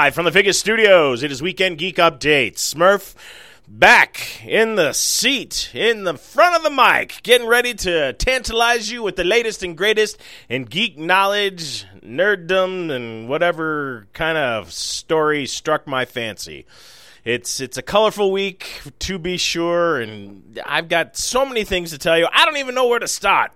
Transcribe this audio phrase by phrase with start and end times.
[0.00, 2.54] Live from the Vegas studios, it is Weekend Geek Update.
[2.54, 3.14] Smurf
[3.68, 9.02] back in the seat, in the front of the mic, getting ready to tantalize you
[9.02, 10.18] with the latest and greatest
[10.48, 16.64] in geek knowledge, nerddom, and whatever kind of story struck my fancy.
[17.22, 21.98] It's it's a colorful week to be sure, and I've got so many things to
[21.98, 22.26] tell you.
[22.32, 23.52] I don't even know where to start.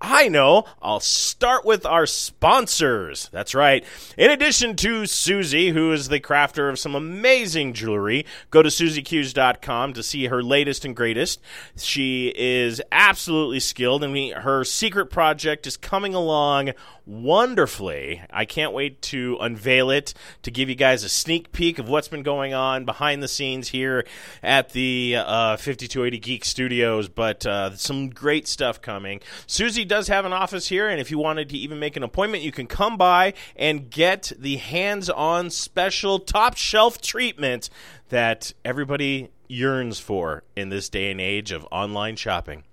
[0.00, 0.64] I know.
[0.80, 3.28] I'll start with our sponsors.
[3.32, 3.84] That's right.
[4.16, 9.92] In addition to Susie, who is the crafter of some amazing jewelry, go to SusieQs.com
[9.94, 11.40] to see her latest and greatest.
[11.76, 16.70] She is absolutely skilled, and her secret project is coming along
[17.08, 18.22] wonderfully.
[18.30, 22.08] I can't wait to unveil it to give you guys a sneak peek of what's
[22.08, 24.04] been going on behind the scenes here
[24.42, 27.08] at the uh, 5280 Geek Studios.
[27.08, 29.20] But uh, some great stuff coming.
[29.46, 32.44] Susie does have an office here, and if you wanted to even make an appointment,
[32.44, 37.70] you can come by and get the hands on special top shelf treatment
[38.10, 42.64] that everybody yearns for in this day and age of online shopping.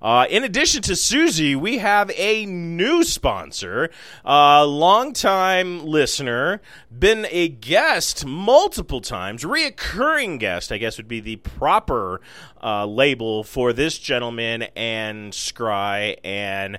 [0.00, 3.90] Uh, in addition to Susie, we have a new sponsor,
[4.24, 6.60] a longtime listener,
[6.96, 12.20] been a guest multiple times, reoccurring guest, I guess would be the proper
[12.62, 16.78] uh, label for this gentleman and scry and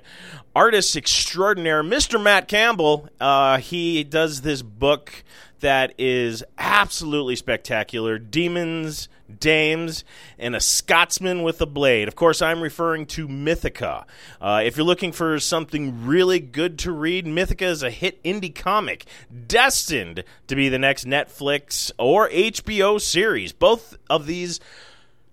[0.54, 2.22] artist extraordinaire, Mr.
[2.22, 3.08] Matt Campbell.
[3.20, 5.24] Uh, he does this book
[5.60, 10.04] that is absolutely spectacular Demons, Dames,
[10.38, 12.08] and a Scotsman with a Blade.
[12.08, 14.04] Of course, I'm referring to Mythica.
[14.40, 18.54] Uh, if you're looking for something really good to read, Mythica is a hit indie
[18.54, 19.06] comic
[19.46, 23.52] destined to be the next Netflix or HBO series.
[23.52, 24.60] Both of these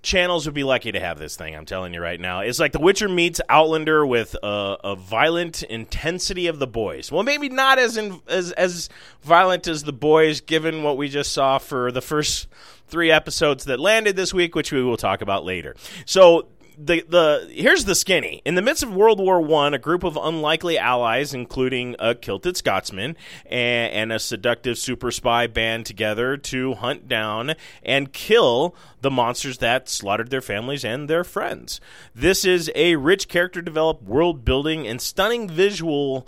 [0.05, 1.55] channels would be lucky to have this thing.
[1.55, 2.39] I'm telling you right now.
[2.41, 7.11] It's like The Witcher meets Outlander with a, a violent intensity of the boys.
[7.11, 8.87] Well, maybe not as in, as as
[9.23, 12.47] violent as the boys, given what we just saw for the first
[12.87, 15.75] three episodes that landed this week, which we will talk about later.
[16.05, 16.47] So
[16.77, 18.41] the the here's the skinny.
[18.45, 22.57] In the midst of World War One, a group of unlikely allies, including a kilted
[22.57, 23.15] Scotsman
[23.45, 29.59] and, and, a seductive super spy, band together to hunt down and kill the monsters
[29.59, 31.79] that slaughtered their families and their friends.
[32.13, 36.27] This is a rich character developed world building and stunning visual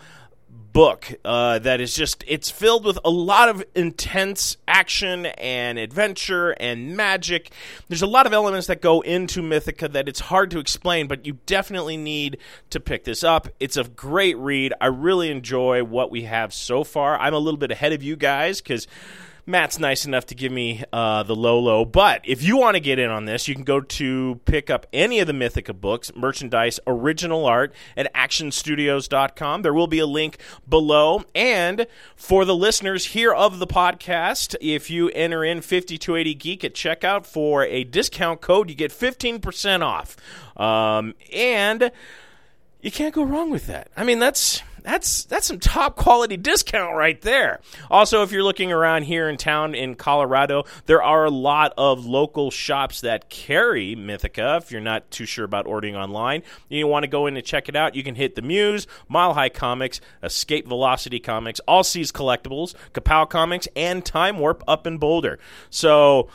[0.78, 6.52] book uh, that is just it's filled with a lot of intense action and adventure
[6.52, 7.52] and magic.
[7.88, 11.26] There's a lot of elements that go into mythica that it's hard to explain but
[11.26, 12.38] you definitely need
[12.70, 13.48] to pick this up.
[13.60, 14.72] It's a great read.
[14.80, 17.18] I really enjoy what we have so far.
[17.18, 18.86] I'm a little bit ahead of you guys because
[19.50, 21.86] Matt's nice enough to give me uh, the low low.
[21.86, 24.86] But if you want to get in on this, you can go to pick up
[24.92, 29.62] any of the Mythica books, merchandise, original art at actionstudios.com.
[29.62, 30.38] There will be a link
[30.68, 31.24] below.
[31.34, 31.88] And
[32.18, 37.26] for the listeners here of the podcast, if you enter in 5280 Geek at checkout
[37.26, 40.18] for a discount code, you get 15% off.
[40.58, 41.90] Um, and
[42.82, 43.88] you can't go wrong with that.
[43.96, 47.60] I mean, that's that's that's some top quality discount right there.
[47.92, 52.06] Also, if you're looking around here in town in Colorado, there are a lot of
[52.06, 54.62] local shops that carry Mythica.
[54.62, 57.68] If you're not too sure about ordering online, you want to go in and check
[57.68, 57.96] it out.
[57.96, 63.30] You can hit the Muse, Mile High Comics, Escape Velocity Comics, All C's Collectibles, Kapow
[63.30, 65.38] Comics, and Time Warp up in Boulder.
[65.70, 66.30] So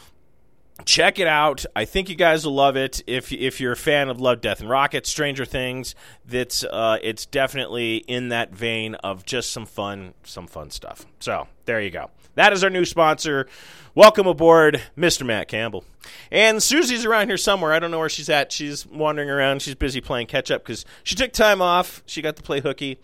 [0.85, 1.65] check it out.
[1.75, 3.03] I think you guys will love it.
[3.07, 5.95] If if you're a fan of Love, Death, and Rockets, Stranger Things,
[6.25, 11.07] that's uh, it's definitely in that vein of just some fun, some fun stuff.
[11.21, 12.11] So there you go.
[12.35, 13.49] That is our new sponsor.
[13.95, 15.27] Welcome aboard, Mr.
[15.27, 15.85] Matt Campbell.
[16.31, 17.75] And Susie's around here somewhere.
[17.75, 18.51] I don't know where she's at.
[18.51, 19.61] She's wandering around.
[19.61, 22.03] She's busy playing catch up because she took time off.
[22.07, 22.99] She got to play hooky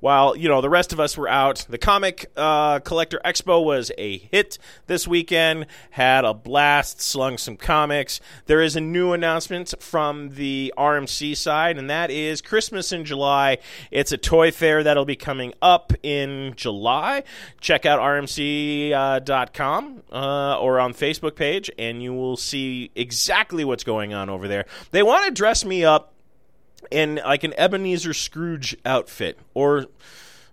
[0.00, 1.64] while, you know, the rest of us were out.
[1.68, 5.66] The Comic uh, Collector Expo was a hit this weekend.
[5.90, 8.20] Had a blast, slung some comics.
[8.46, 13.58] There is a new announcement from the RMC side, and that is Christmas in July.
[13.90, 17.24] It's a toy fair that'll be coming up in July.
[17.60, 18.42] Check out rmc.com.
[20.12, 24.48] Uh, uh, or on Facebook page, and you will see exactly what's going on over
[24.48, 24.64] there.
[24.90, 26.12] They want to dress me up
[26.90, 29.86] in like an Ebenezer Scrooge outfit or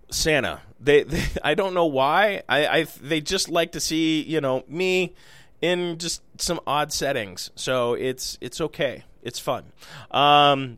[0.10, 0.62] Santa.
[0.80, 2.44] They, they I don't know why.
[2.48, 5.16] I, I they just like to see you know me
[5.62, 7.50] in just some odd settings.
[7.56, 9.04] So it's it's okay.
[9.24, 9.66] It's fun.
[10.12, 10.78] Um,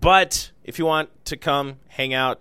[0.00, 2.40] but if you want to come hang out,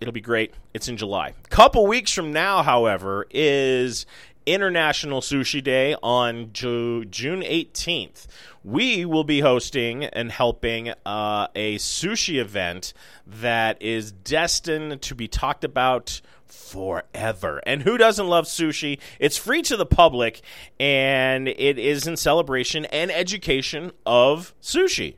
[0.00, 0.54] it'll be great.
[0.74, 1.34] It's in July.
[1.44, 4.06] A couple weeks from now, however, is
[4.46, 8.26] International Sushi Day on Ju- June 18th.
[8.64, 12.92] We will be hosting and helping uh, a sushi event
[13.26, 17.60] that is destined to be talked about forever.
[17.66, 18.98] And who doesn't love sushi?
[19.18, 20.40] It's free to the public,
[20.80, 25.16] and it is in celebration and education of sushi.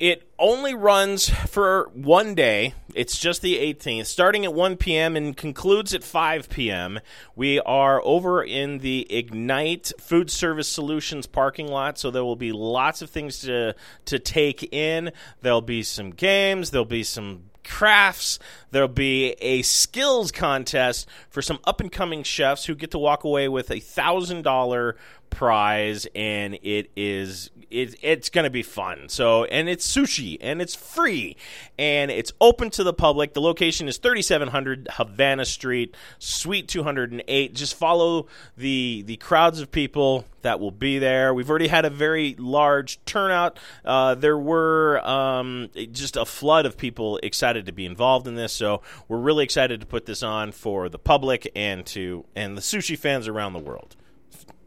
[0.00, 2.72] It only runs for one day.
[2.94, 5.14] It's just the 18th, starting at 1 p.m.
[5.14, 7.00] and concludes at 5 p.m.
[7.36, 12.50] We are over in the Ignite Food Service Solutions parking lot, so there will be
[12.50, 13.74] lots of things to
[14.06, 15.12] to take in.
[15.42, 18.38] There'll be some games, there'll be some crafts.
[18.70, 23.24] There'll be a skills contest for some up and coming chefs who get to walk
[23.24, 24.96] away with a thousand dollar
[25.30, 29.08] prize, and it is it, it's going to be fun.
[29.08, 31.36] So, and it's sushi, and it's free,
[31.78, 33.34] and it's open to the public.
[33.34, 37.54] The location is 3700 Havana Street, Suite 208.
[37.54, 41.32] Just follow the the crowds of people that will be there.
[41.34, 43.58] We've already had a very large turnout.
[43.84, 48.52] Uh, there were um, just a flood of people excited to be involved in this.
[48.52, 52.62] So we're really excited to put this on for the public and to and the
[52.62, 53.96] sushi fans around the world.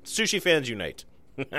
[0.06, 1.06] Sushi fans unite.
[1.38, 1.56] it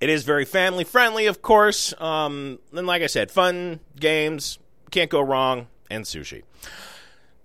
[0.00, 1.94] is very family friendly, of course.
[2.00, 4.58] Um, and like I said, fun games
[4.90, 6.42] can't go wrong, and sushi.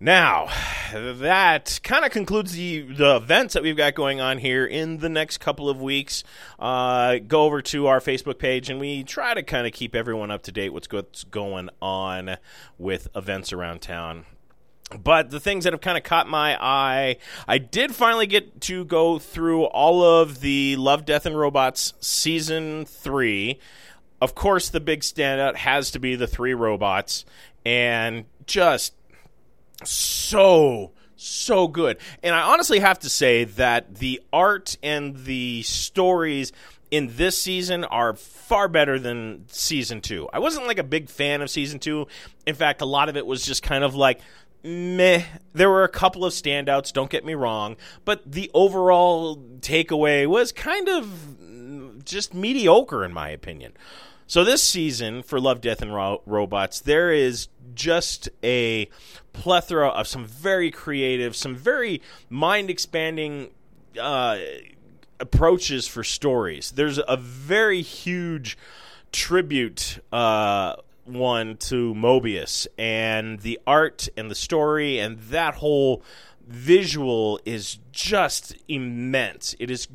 [0.04, 0.50] Now,
[0.94, 5.10] that kind of concludes the, the events that we've got going on here in the
[5.10, 6.24] next couple of weeks.
[6.58, 10.32] Uh, go over to our Facebook page, and we try to kind of keep everyone
[10.32, 12.38] up to date what's, what's going on
[12.80, 14.26] with events around town.
[14.98, 17.18] But the things that have kind of caught my eye,
[17.48, 22.86] I did finally get to go through all of the Love, Death, and Robots season
[22.86, 23.60] three.
[24.22, 27.26] Of course, the big standout has to be the three robots,
[27.66, 28.94] and just
[29.84, 31.98] so so good.
[32.24, 36.52] And I honestly have to say that the art and the stories
[36.90, 40.30] in this season are far better than season 2.
[40.34, 42.08] I wasn't like a big fan of season 2.
[42.48, 44.20] In fact, a lot of it was just kind of like
[44.64, 45.24] meh.
[45.54, 47.76] There were a couple of standouts, don't get me wrong,
[48.06, 53.74] but the overall takeaway was kind of just mediocre in my opinion.
[54.28, 58.90] So this season for Love, Death, and Ro- Robots, there is just a
[59.34, 63.50] plethora of some very creative, some very mind expanding
[64.00, 64.38] uh,
[65.20, 66.72] approaches for stories.
[66.72, 68.58] There's a very huge
[69.12, 70.76] tribute uh,
[71.14, 76.04] one to Moebius, and the art and the story and that whole
[76.48, 79.56] visual is just immense.
[79.60, 79.88] It is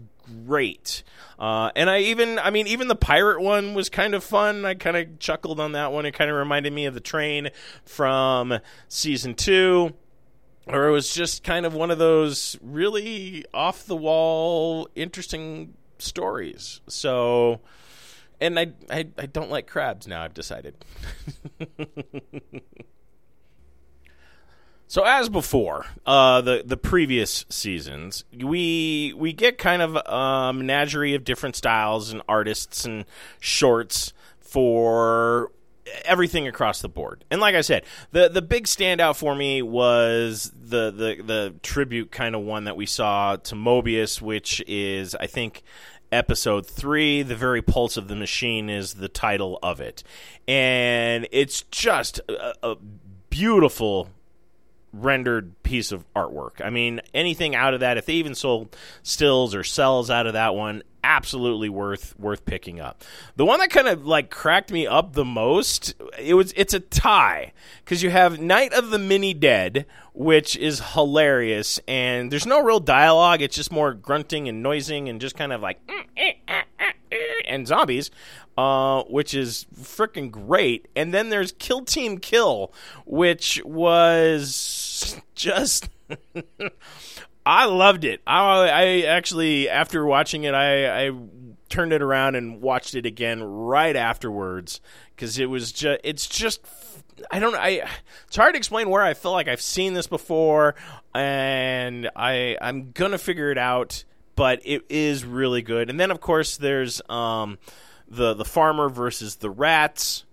[0.46, 1.02] great.
[1.38, 4.64] Uh, and I even, I mean, even the pirate one was kind of fun.
[4.64, 6.06] I kind of chuckled on that one.
[6.06, 7.50] It kind of reminded me of the train
[7.84, 8.58] from
[8.88, 9.94] season two,
[10.66, 16.80] or it was just kind of one of those really off the wall, interesting stories.
[16.88, 17.60] So,
[18.40, 20.22] and I, I, I don't like crabs now.
[20.22, 20.74] I've decided.
[24.88, 31.14] So as before, uh, the the previous seasons, we we get kind of a menagerie
[31.14, 33.04] of different styles and artists and
[33.40, 35.50] shorts for
[36.04, 37.24] everything across the board.
[37.32, 42.12] And like I said, the the big standout for me was the the the tribute
[42.12, 45.64] kind of one that we saw to Moebius, which is I think
[46.12, 47.22] episode three.
[47.22, 50.02] The very pulse of the machine is the title of it,
[50.46, 52.76] and it's just a, a
[53.30, 54.08] beautiful
[54.92, 56.64] rendered piece of artwork.
[56.64, 60.32] I mean, anything out of that, if they even sold stills or cells out of
[60.32, 63.04] that one, absolutely worth worth picking up.
[63.36, 66.80] The one that kind of like cracked me up the most, it was it's a
[66.80, 67.52] tie
[67.84, 72.80] because you have Night of the Mini Dead, which is hilarious, and there's no real
[72.80, 73.40] dialogue.
[73.40, 75.80] It's just more grunting and noising and just kind of like
[77.46, 78.10] and zombies,
[78.58, 80.88] uh, which is freaking great.
[80.96, 82.72] And then there's Kill Team Kill,
[83.04, 85.88] which was just.
[87.46, 88.20] I loved it.
[88.26, 91.10] I, I, actually, after watching it, I, I
[91.68, 94.80] turned it around and watched it again right afterwards
[95.14, 96.00] because it was just.
[96.02, 96.60] It's just.
[97.30, 97.54] I don't.
[97.54, 97.88] I.
[98.26, 100.74] It's hard to explain where I feel like I've seen this before,
[101.14, 102.58] and I.
[102.60, 104.02] I'm gonna figure it out,
[104.34, 105.88] but it is really good.
[105.88, 107.58] And then, of course, there's um,
[108.08, 110.24] the the farmer versus the rats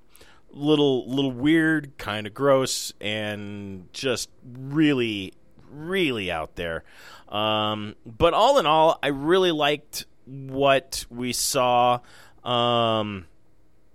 [0.50, 5.34] little little weird, kind of gross, and just really
[5.74, 6.84] really out there.
[7.30, 12.00] Um, but all in all, I really liked what we saw.
[12.44, 13.26] Um,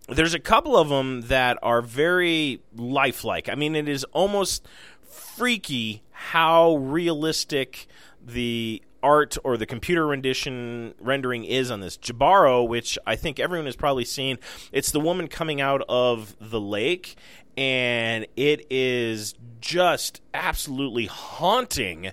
[0.09, 3.49] there's a couple of them that are very lifelike.
[3.49, 4.67] I mean, it is almost
[5.09, 7.87] freaky how realistic
[8.25, 13.67] the art or the computer rendition rendering is on this Jibaro, which I think everyone
[13.67, 14.39] has probably seen.
[14.73, 17.17] It's the woman coming out of the lake,
[17.59, 22.13] and it is just absolutely haunting.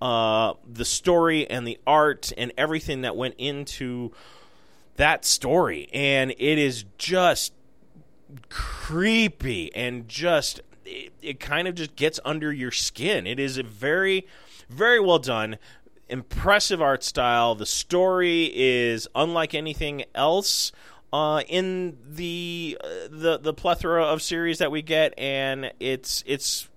[0.00, 4.12] Uh, the story and the art and everything that went into
[4.96, 7.52] that story, and it is just
[8.48, 13.26] creepy and just it, it kind of just gets under your skin.
[13.26, 14.26] It is a very
[14.70, 15.58] very well done
[16.08, 17.54] impressive art style.
[17.54, 20.72] The story is unlike anything else
[21.12, 26.68] uh, in the uh, the the plethora of series that we get, and it's it's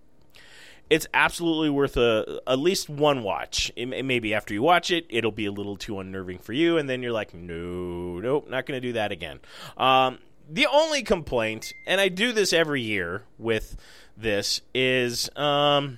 [0.90, 3.72] it's absolutely worth a at least one watch.
[3.76, 6.78] It, it maybe after you watch it, it'll be a little too unnerving for you,
[6.78, 9.40] and then you're like, no, nope, not going to do that again.
[9.78, 10.20] Um,
[10.50, 13.78] the only complaint, and I do this every year with
[14.18, 15.98] this, is um,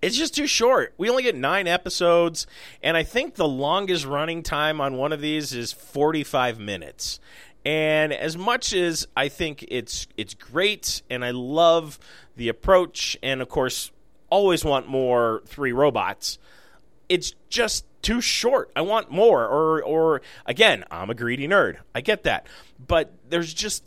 [0.00, 0.94] it's just too short.
[0.96, 2.46] We only get nine episodes,
[2.82, 7.18] and I think the longest running time on one of these is 45 minutes.
[7.64, 11.98] And as much as I think it's it's great, and I love
[12.36, 13.90] the approach, and of course,
[14.30, 16.38] always want more three robots.
[17.08, 18.70] It's just too short.
[18.76, 19.44] I want more.
[19.44, 21.78] Or or again, I'm a greedy nerd.
[21.94, 22.46] I get that,
[22.86, 23.84] but there's just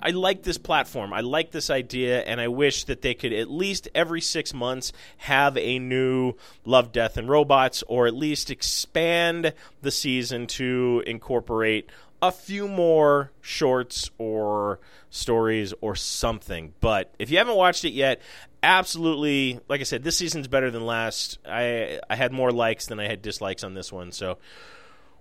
[0.00, 1.12] I like this platform.
[1.12, 4.92] I like this idea, and I wish that they could at least every six months
[5.18, 6.34] have a new
[6.64, 11.90] Love, Death, and Robots, or at least expand the season to incorporate
[12.22, 16.72] a few more shorts or stories or something.
[16.80, 18.20] But if you haven't watched it yet,
[18.62, 21.38] absolutely, like I said, this season's better than last.
[21.46, 24.38] I I had more likes than I had dislikes on this one, so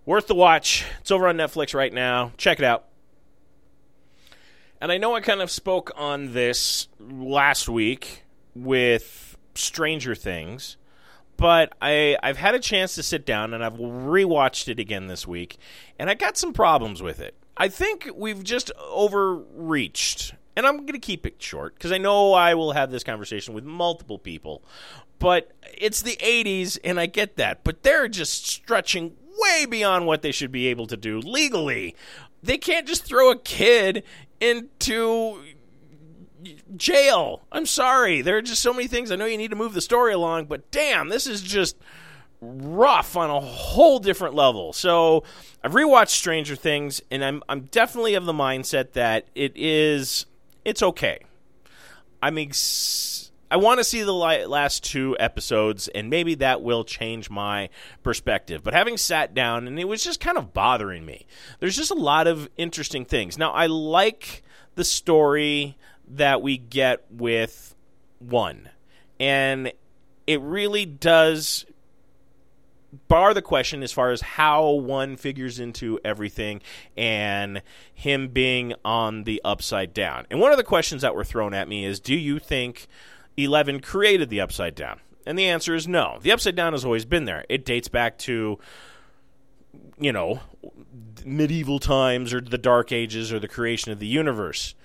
[0.06, 0.86] worth the watch.
[1.02, 2.32] It's over on Netflix right now.
[2.38, 2.86] Check it out.
[4.82, 10.78] And I know I kind of spoke on this last week with Stranger Things,
[11.38, 15.26] but I, I've had a chance to sit down and I've rewatched it again this
[15.26, 15.58] week,
[15.98, 17.36] and I got some problems with it.
[17.58, 22.34] I think we've just overreached, and I'm going to keep it short because I know
[22.34, 24.62] I will have this conversation with multiple people.
[25.20, 30.22] But it's the 80s, and I get that, but they're just stretching way beyond what
[30.22, 31.96] they should be able to do legally.
[32.44, 34.04] They can't just throw a kid
[34.40, 35.42] into
[36.76, 37.42] jail.
[37.52, 38.22] I'm sorry.
[38.22, 39.12] There are just so many things.
[39.12, 41.78] I know you need to move the story along, but damn, this is just
[42.42, 44.74] rough on a whole different level.
[44.74, 45.24] So
[45.64, 50.26] I've rewatched Stranger Things, and I'm I'm definitely of the mindset that it is
[50.64, 51.20] it's okay.
[52.22, 52.52] I mean,
[53.50, 57.70] I want to see the last two episodes, and maybe that will change my
[58.04, 58.64] perspective.
[58.64, 61.28] But having sat down, and it was just kind of bothering me.
[61.60, 63.38] There's just a lot of interesting things.
[63.38, 64.42] Now, I like
[64.74, 67.76] the story that we get with
[68.20, 68.70] one,
[69.20, 69.72] and
[70.26, 71.66] it really does
[73.08, 76.62] bar the question as far as how one figures into everything
[76.96, 77.62] and
[77.94, 80.26] him being on the upside down.
[80.30, 82.88] And one of the questions that were thrown at me is do you think
[83.38, 85.00] 11 created the upside down?
[85.26, 86.20] And the answer is no.
[86.22, 87.46] The upside down has always been there.
[87.50, 88.60] It dates back to
[90.00, 90.42] you know,
[91.26, 94.76] medieval times or the dark ages or the creation of the universe.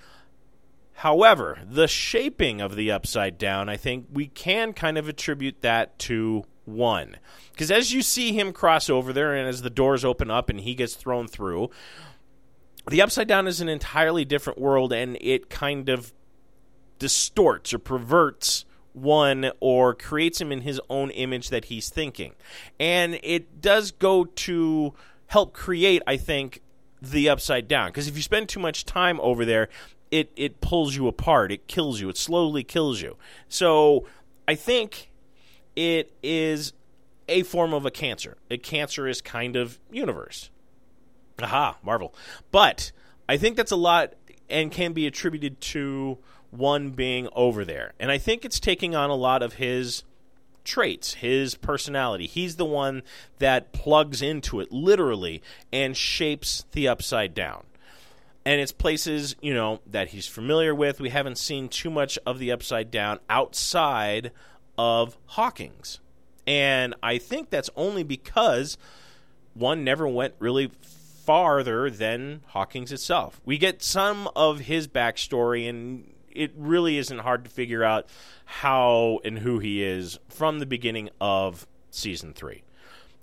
[0.95, 5.99] However, the shaping of the upside down, I think we can kind of attribute that
[6.01, 7.17] to one.
[7.53, 10.61] Because as you see him cross over there and as the doors open up and
[10.61, 11.71] he gets thrown through,
[12.89, 16.13] the upside down is an entirely different world and it kind of
[17.01, 22.35] distorts or perverts one or creates him in his own image that he's thinking.
[22.79, 24.95] And it does go to
[25.27, 26.61] help create, I think,
[27.03, 27.89] the upside down.
[27.89, 29.69] Because if you spend too much time over there,
[30.11, 31.51] it, it pulls you apart.
[31.51, 32.09] It kills you.
[32.09, 33.17] It slowly kills you.
[33.49, 34.07] So
[34.47, 35.11] I think
[35.75, 36.73] it is
[37.29, 40.51] a form of a cancer, a cancerous kind of universe.
[41.41, 42.15] Aha, Marvel.
[42.51, 42.93] But
[43.29, 44.15] I think that's a lot
[44.51, 46.19] and can be attributed to
[46.51, 47.93] one being over there.
[47.99, 50.05] And I think it's taking on a lot of his
[50.65, 52.27] traits, his personality.
[52.27, 53.03] He's the one
[53.39, 55.43] that plugs into it literally
[55.73, 57.65] and shapes the upside down.
[58.45, 61.01] And it's places, you know, that he's familiar with.
[61.01, 64.33] We haven't seen too much of the upside down outside
[64.79, 66.01] of Hawkins.
[66.47, 68.79] And I think that's only because
[69.55, 70.71] one never went really
[71.25, 73.41] farther than Hawkins itself.
[73.45, 78.09] We get some of his backstory, and it really isn't hard to figure out
[78.45, 82.63] how and who he is from the beginning of season three.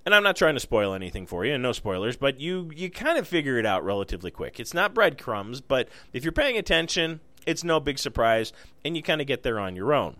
[0.06, 2.90] And I'm not trying to spoil anything for you, and no spoilers, but you you
[2.90, 4.60] kind of figure it out relatively quick.
[4.60, 8.54] It's not breadcrumbs, but if you're paying attention, it's no big surprise,
[8.86, 10.16] and you kind of get there on your own.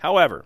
[0.00, 0.44] However,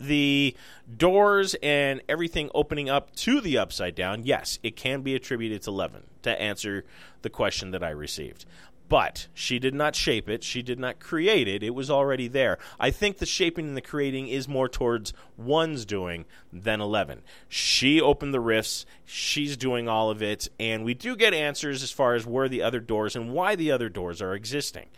[0.00, 0.56] the
[0.96, 5.70] doors and everything opening up to the upside down, yes, it can be attributed to
[5.70, 6.84] Eleven to answer
[7.22, 8.44] the question that I received.
[8.88, 10.44] But she did not shape it.
[10.44, 11.62] She did not create it.
[11.62, 12.58] It was already there.
[12.78, 17.22] I think the shaping and the creating is more towards one's doing than 11.
[17.48, 18.84] She opened the rifts.
[19.04, 20.48] She's doing all of it.
[20.60, 23.72] And we do get answers as far as where the other doors and why the
[23.72, 24.88] other doors are existing.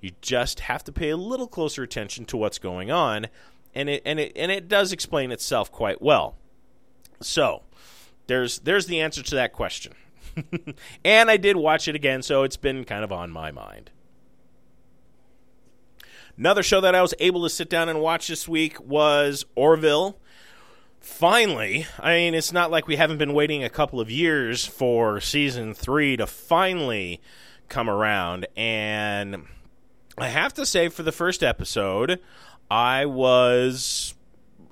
[0.00, 3.28] You just have to pay a little closer attention to what's going on
[3.76, 6.34] and it and it and it does explain itself quite well.
[7.20, 7.62] So,
[8.26, 9.92] there's there's the answer to that question.
[11.04, 13.90] and I did watch it again, so it's been kind of on my mind.
[16.38, 20.18] Another show that I was able to sit down and watch this week was Orville.
[21.00, 25.20] Finally, I mean, it's not like we haven't been waiting a couple of years for
[25.20, 27.20] season three to finally
[27.68, 28.46] come around.
[28.56, 29.44] And
[30.18, 32.20] I have to say, for the first episode,
[32.70, 34.14] I was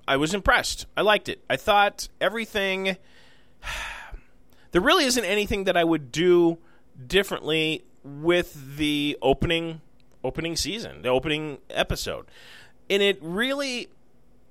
[0.06, 0.86] I was impressed.
[0.96, 1.42] I liked it.
[1.48, 2.96] I thought everything
[4.74, 6.58] there really isn't anything that I would do
[7.06, 9.80] differently with the opening
[10.24, 12.26] opening season, the opening episode.
[12.90, 13.88] And it really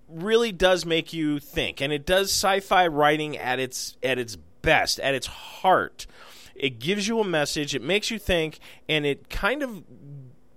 [0.07, 4.97] really does make you think and it does sci-fi writing at its at its best,
[5.01, 6.07] at its heart.
[6.55, 9.83] It gives you a message, it makes you think and it kind of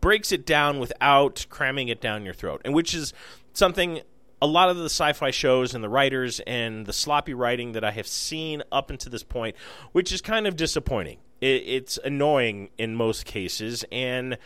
[0.01, 3.13] breaks it down without cramming it down your throat, and which is
[3.53, 4.03] something
[4.41, 7.91] a lot of the sci-fi shows and the writers and the sloppy writing that I
[7.93, 9.57] have seen up until this point,
[9.93, 11.19] which is kind of disappointing.
[11.41, 14.39] It, it's annoying in most cases, and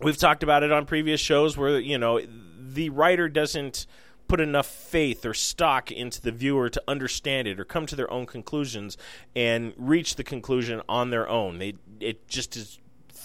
[0.00, 2.20] we've talked about it on previous shows where you know
[2.58, 3.86] the writer doesn't
[4.28, 8.10] put enough faith or stock into the viewer to understand it or come to their
[8.12, 8.98] own conclusions
[9.34, 11.58] and reach the conclusion on their own.
[11.58, 12.78] They it just is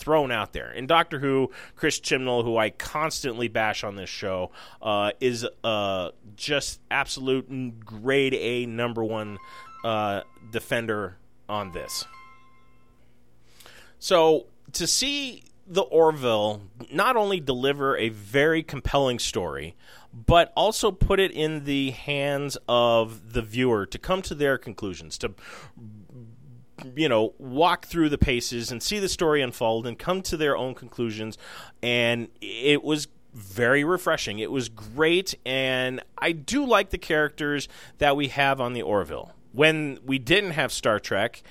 [0.03, 0.71] thrown out there.
[0.71, 6.09] In Doctor Who, Chris Chibnall, who I constantly bash on this show, uh, is uh,
[6.35, 9.37] just absolute grade A number one
[9.85, 12.05] uh, defender on this.
[13.99, 19.75] So to see the Orville not only deliver a very compelling story,
[20.13, 25.17] but also put it in the hands of the viewer to come to their conclusions,
[25.19, 25.33] to
[26.95, 30.57] you know, walk through the paces and see the story unfold and come to their
[30.57, 31.37] own conclusions.
[31.81, 34.39] And it was very refreshing.
[34.39, 39.31] It was great, and I do like the characters that we have on the Orville.
[39.51, 41.43] When we didn't have Star Trek,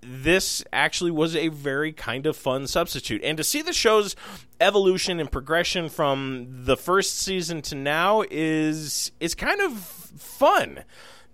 [0.00, 3.22] this actually was a very kind of fun substitute.
[3.24, 4.14] And to see the show's
[4.60, 10.84] evolution and progression from the first season to now is is kind of fun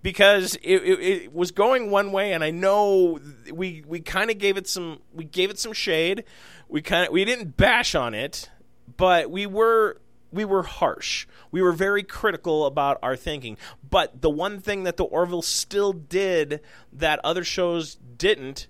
[0.01, 3.19] because it, it, it, was going one way, and I know
[3.51, 6.23] we we kind of gave it some we gave it some shade.
[6.67, 8.49] We kind of we didn't bash on it,
[8.97, 11.27] but we were we were harsh.
[11.51, 13.57] We were very critical about our thinking.
[13.87, 16.61] But the one thing that the Orville still did
[16.93, 18.67] that other shows didn't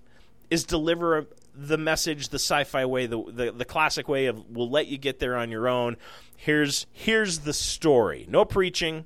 [0.50, 4.86] is deliver the message the sci-fi way, the, the the classic way of we'll let
[4.86, 5.96] you get there on your own.
[6.36, 8.26] Here's here's the story.
[8.28, 9.04] No preaching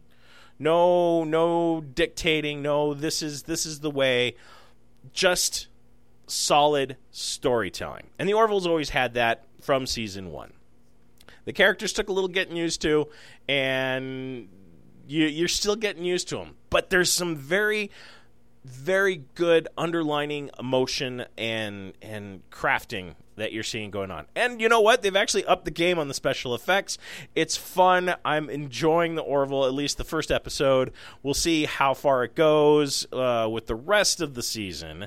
[0.58, 4.36] no no dictating no this is this is the way.
[5.12, 5.68] Just
[6.26, 8.08] solid storytelling.
[8.18, 10.52] And the orville's always had that from season one.
[11.44, 13.08] The characters took a little getting used to
[13.48, 14.48] and
[15.06, 17.90] you, you're still getting used to them but there's some very
[18.64, 24.26] very good underlining emotion and and crafting that you're seeing going on.
[24.34, 25.02] And you know what?
[25.02, 26.98] They've actually upped the game on the special effects.
[27.34, 28.14] It's fun.
[28.24, 30.92] I'm enjoying the Orville, at least the first episode.
[31.22, 35.06] We'll see how far it goes uh, with the rest of the season.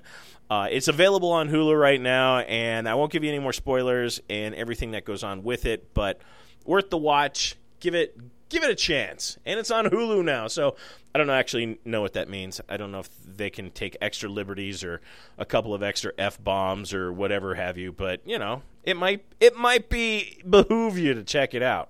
[0.50, 4.20] Uh, it's available on Hulu right now, and I won't give you any more spoilers
[4.30, 6.20] and everything that goes on with it, but
[6.66, 7.56] worth the watch.
[7.80, 8.18] Give it
[8.50, 9.38] give it a chance.
[9.46, 10.76] And it's on Hulu now, so
[11.14, 12.60] I don't actually know what that means.
[12.68, 15.02] I don't know if they can take extra liberties or
[15.38, 17.92] a couple of extra f bombs or whatever have you.
[17.92, 21.90] But you know, it might it might be behoove you to check it out.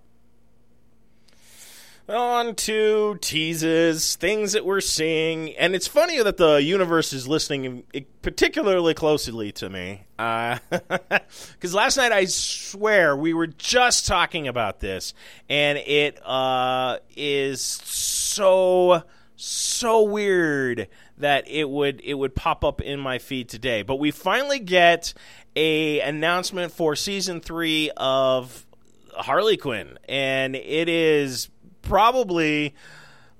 [2.09, 7.83] On to teases, things that we're seeing, and it's funny that the universe is listening
[8.23, 10.07] particularly closely to me.
[10.17, 15.13] Because uh, last night, I swear, we were just talking about this,
[15.49, 19.03] and it uh, is so
[19.35, 20.87] so weird
[21.19, 23.83] that it would it would pop up in my feed today.
[23.83, 25.13] But we finally get
[25.55, 28.65] a announcement for season three of
[29.13, 31.49] Harley Quinn, and it is
[31.81, 32.75] probably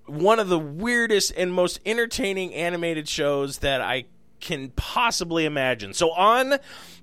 [0.06, 4.06] one of the weirdest and most entertaining animated shows that I
[4.40, 5.94] can possibly imagine.
[5.94, 6.56] So on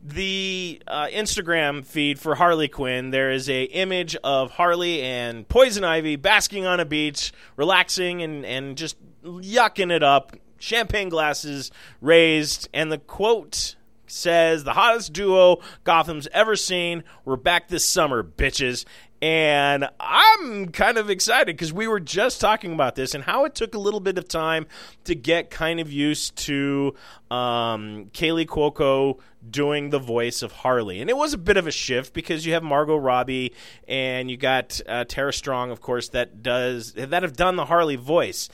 [0.02, 5.84] the uh, Instagram feed for Harley Quinn, there is a image of Harley and Poison
[5.84, 10.36] Ivy basking on a beach, relaxing and and just yucking it up.
[10.58, 11.70] Champagne glasses
[12.00, 17.04] raised, and the quote says, "The hottest duo Gotham's ever seen.
[17.24, 18.84] We're back this summer, bitches."
[19.26, 23.56] And I'm kind of excited because we were just talking about this and how it
[23.56, 24.68] took a little bit of time
[25.02, 26.94] to get kind of used to
[27.28, 29.18] um, Kaley Cuoco
[29.50, 31.00] doing the voice of Harley.
[31.00, 33.52] And it was a bit of a shift because you have Margot Robbie
[33.88, 37.96] and you got uh, Tara Strong, of course, that does that have done the Harley
[37.96, 38.48] voice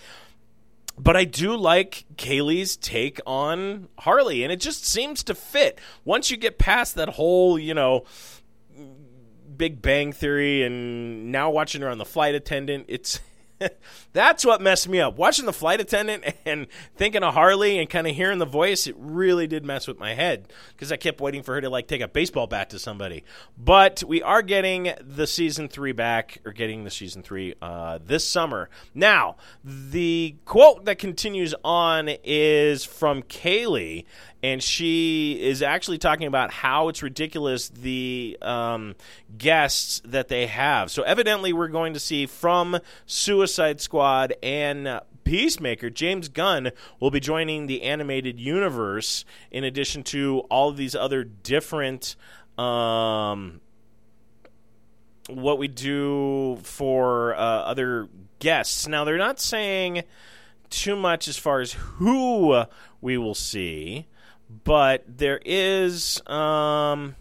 [0.98, 5.80] but I do like Kaley's take on Harley, and it just seems to fit.
[6.04, 8.04] Once you get past that whole, you know,
[9.56, 13.20] Big Bang Theory, and now watching her on the flight attendant, it's
[14.12, 15.16] that's what messed me up.
[15.16, 18.94] Watching the flight attendant and thinking of Harley and kind of hearing the voice, it
[18.98, 22.00] really did mess with my head because I kept waiting for her to like take
[22.00, 23.24] a baseball bat to somebody.
[23.56, 28.26] But we are getting the season three back, or getting the season three uh, this
[28.26, 28.68] summer.
[28.94, 34.04] Now, the quote that continues on is from Kaley,
[34.42, 38.94] and she is actually talking about how it's ridiculous the um,
[39.38, 40.90] guests that they have.
[40.90, 47.20] So evidently, we're going to see from Suicide Squad and Peacemaker, James Gunn will be
[47.20, 52.16] joining the animated universe in addition to all of these other different.
[52.58, 53.60] Um,
[55.28, 58.08] what we do for uh, other
[58.40, 58.88] guests.
[58.88, 60.02] Now, they're not saying
[60.68, 62.64] too much as far as who
[63.00, 64.06] we will see
[64.64, 67.14] but there is um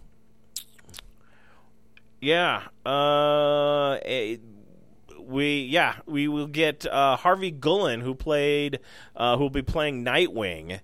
[2.19, 3.97] yeah uh
[5.31, 8.79] we yeah we will get uh, Harvey Guillén who played
[9.15, 10.81] uh, who will be playing Nightwing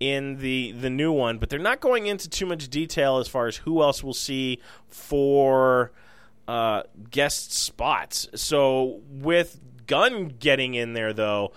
[0.00, 1.38] in the the new one.
[1.38, 4.60] But they're not going into too much detail as far as who else we'll see
[4.88, 5.92] for
[6.48, 8.28] uh, guest spots.
[8.34, 11.52] So with Gunn getting in there though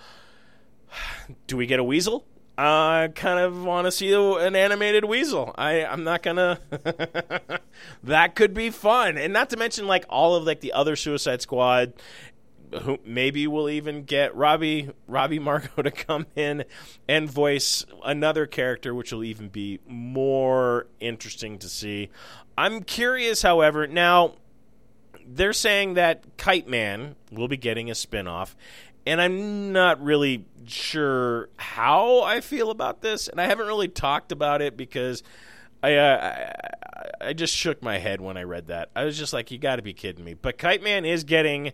[1.46, 5.54] do we get a weasel I kind of want to see an animated weasel.
[5.56, 6.60] I I'm not gonna.
[8.04, 11.42] that could be fun, and not to mention like all of like the other Suicide
[11.42, 11.94] Squad.
[12.82, 16.64] Who maybe we'll even get Robbie Robbie Margot to come in
[17.08, 22.10] and voice another character, which will even be more interesting to see.
[22.56, 24.34] I'm curious, however, now
[25.26, 28.54] they're saying that Kite Man will be getting a spinoff,
[29.06, 34.32] and I'm not really sure how I feel about this, and I haven't really talked
[34.32, 35.22] about it because
[35.82, 36.54] I uh,
[37.20, 38.90] I, I, just shook my head when I read that.
[38.96, 41.72] I was just like, "You got to be kidding me!" But Kite Man is getting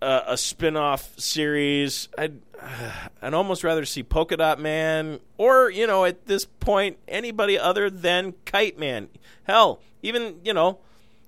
[0.00, 2.08] a, a spin-off series.
[2.16, 2.40] I'd
[3.22, 7.90] I'd almost rather see Polka Dot Man, or you know, at this point, anybody other
[7.90, 9.08] than Kite Man.
[9.44, 10.78] Hell, even you know,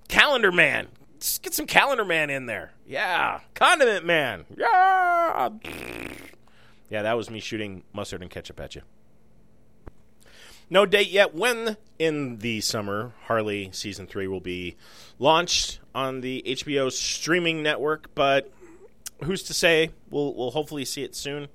[0.08, 0.88] Calendar Man
[1.24, 2.72] Let's get some Calendar Man in there.
[2.87, 3.40] Yeah.
[3.54, 4.44] Condiment Man.
[4.58, 5.48] Yeah.
[6.90, 8.82] Yeah, that was me shooting mustard and ketchup at you.
[10.68, 14.76] No date yet when in the summer Harley season 3 will be
[15.18, 18.52] launched on the HBO streaming network, but
[19.22, 19.92] who's to say?
[20.10, 21.48] We'll we'll hopefully see it soon.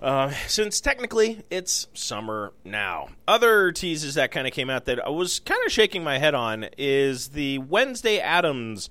[0.00, 3.08] Uh, since technically it's summer now.
[3.28, 6.34] Other teases that kind of came out that I was kind of shaking my head
[6.34, 8.88] on is the Wednesday Addams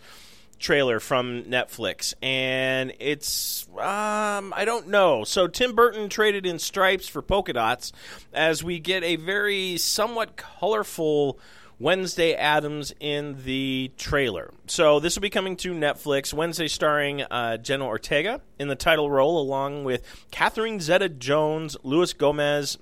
[0.60, 5.24] trailer from Netflix, and it's um, I don't know.
[5.24, 7.92] So Tim Burton traded in stripes for polka dots
[8.34, 11.40] as we get a very somewhat colorful
[11.80, 14.54] Wednesday Addams in the trailer.
[14.68, 19.10] So this will be coming to Netflix Wednesday, starring uh, Jenna Ortega in the title
[19.10, 22.78] role, along with Catherine Zeta-Jones, Luis Gomez,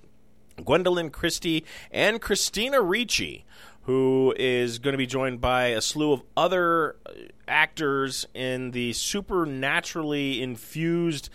[0.57, 3.45] Gwendoline Christie, and Christina Ricci
[3.87, 7.11] who is going to be joined by a slew of other uh,
[7.47, 11.29] actors in the supernaturally infused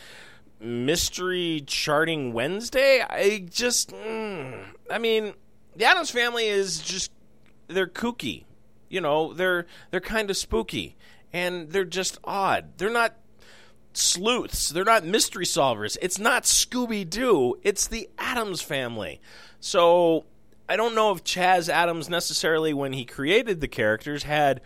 [0.60, 3.02] mystery charting Wednesday.
[3.08, 5.32] I just, mm, I mean,
[5.76, 7.10] the Addams family is just
[7.72, 8.44] they're kooky.
[8.88, 10.96] You know, they're they're kind of spooky
[11.32, 12.76] and they're just odd.
[12.76, 13.16] They're not
[13.94, 14.70] sleuths.
[14.70, 15.96] They're not mystery solvers.
[16.00, 17.58] It's not Scooby Doo.
[17.62, 19.20] It's the Addams family.
[19.60, 20.24] So
[20.68, 24.60] I don't know if Chas Addams necessarily, when he created the characters, had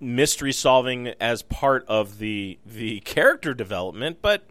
[0.00, 4.46] mystery solving as part of the the character development, but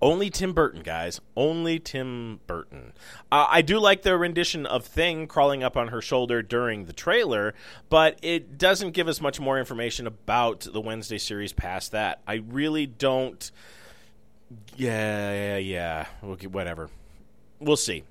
[0.00, 1.20] Only Tim Burton, guys.
[1.36, 2.92] Only Tim Burton.
[3.32, 6.92] Uh, I do like the rendition of Thing crawling up on her shoulder during the
[6.92, 7.52] trailer,
[7.88, 12.20] but it doesn't give us much more information about the Wednesday series past that.
[12.28, 13.50] I really don't.
[14.76, 16.36] Yeah, yeah, yeah.
[16.48, 16.90] Whatever.
[17.58, 18.04] We'll see.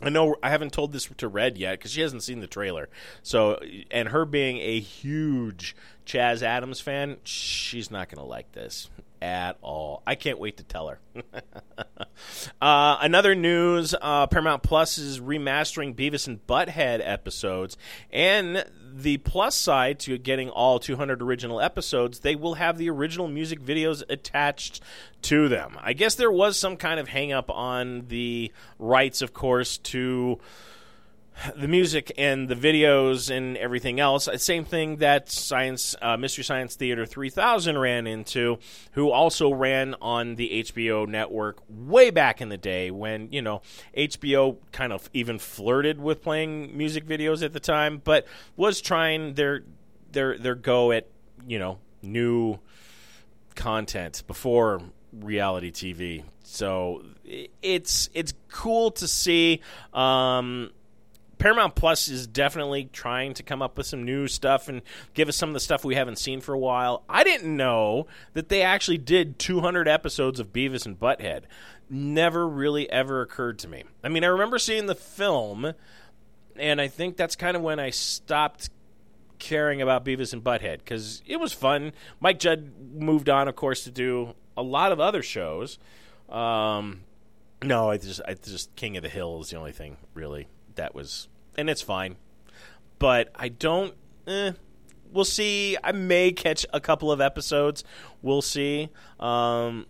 [0.00, 2.88] I know I haven't told this to Red yet because she hasn't seen the trailer.
[3.22, 3.60] So,
[3.90, 8.88] and her being a huge Chas Addams fan, she's not going to like this
[9.20, 9.87] at all.
[10.08, 11.00] I can't wait to tell her.
[12.62, 17.76] uh, another news uh, Paramount Plus is remastering Beavis and Butthead episodes.
[18.10, 23.28] And the plus side to getting all 200 original episodes, they will have the original
[23.28, 24.82] music videos attached
[25.22, 25.76] to them.
[25.78, 30.38] I guess there was some kind of hang up on the rights, of course, to
[31.56, 34.28] the music and the videos and everything else.
[34.36, 38.58] Same thing that Science uh, Mystery Science Theater 3000 ran into,
[38.92, 43.62] who also ran on the HBO network way back in the day when you know
[43.96, 49.34] HBO kind of even flirted with playing music videos at the time, but was trying
[49.34, 49.62] their
[50.10, 51.06] their their go at
[51.46, 52.58] you know new
[53.54, 54.80] content before
[55.12, 56.24] reality TV.
[56.42, 59.60] So it's it's cool to see.
[59.92, 60.70] Um,
[61.38, 64.82] Paramount Plus is definitely trying to come up with some new stuff and
[65.14, 67.04] give us some of the stuff we haven't seen for a while.
[67.08, 71.42] I didn't know that they actually did 200 episodes of Beavis and Butthead.
[71.88, 73.84] Never really ever occurred to me.
[74.02, 75.72] I mean, I remember seeing the film,
[76.56, 78.70] and I think that's kind of when I stopped
[79.38, 81.92] caring about Beavis and Butthead because it was fun.
[82.20, 85.78] Mike Judge moved on, of course, to do a lot of other shows.
[86.28, 87.02] Um,
[87.62, 90.48] no, I just, I just King of the Hill is the only thing really
[90.78, 92.16] that was, and it's fine.
[92.98, 93.94] But I don't.
[94.26, 94.52] Eh,
[95.12, 95.76] we'll see.
[95.84, 97.84] I may catch a couple of episodes.
[98.22, 98.88] We'll see.
[99.20, 99.86] Um,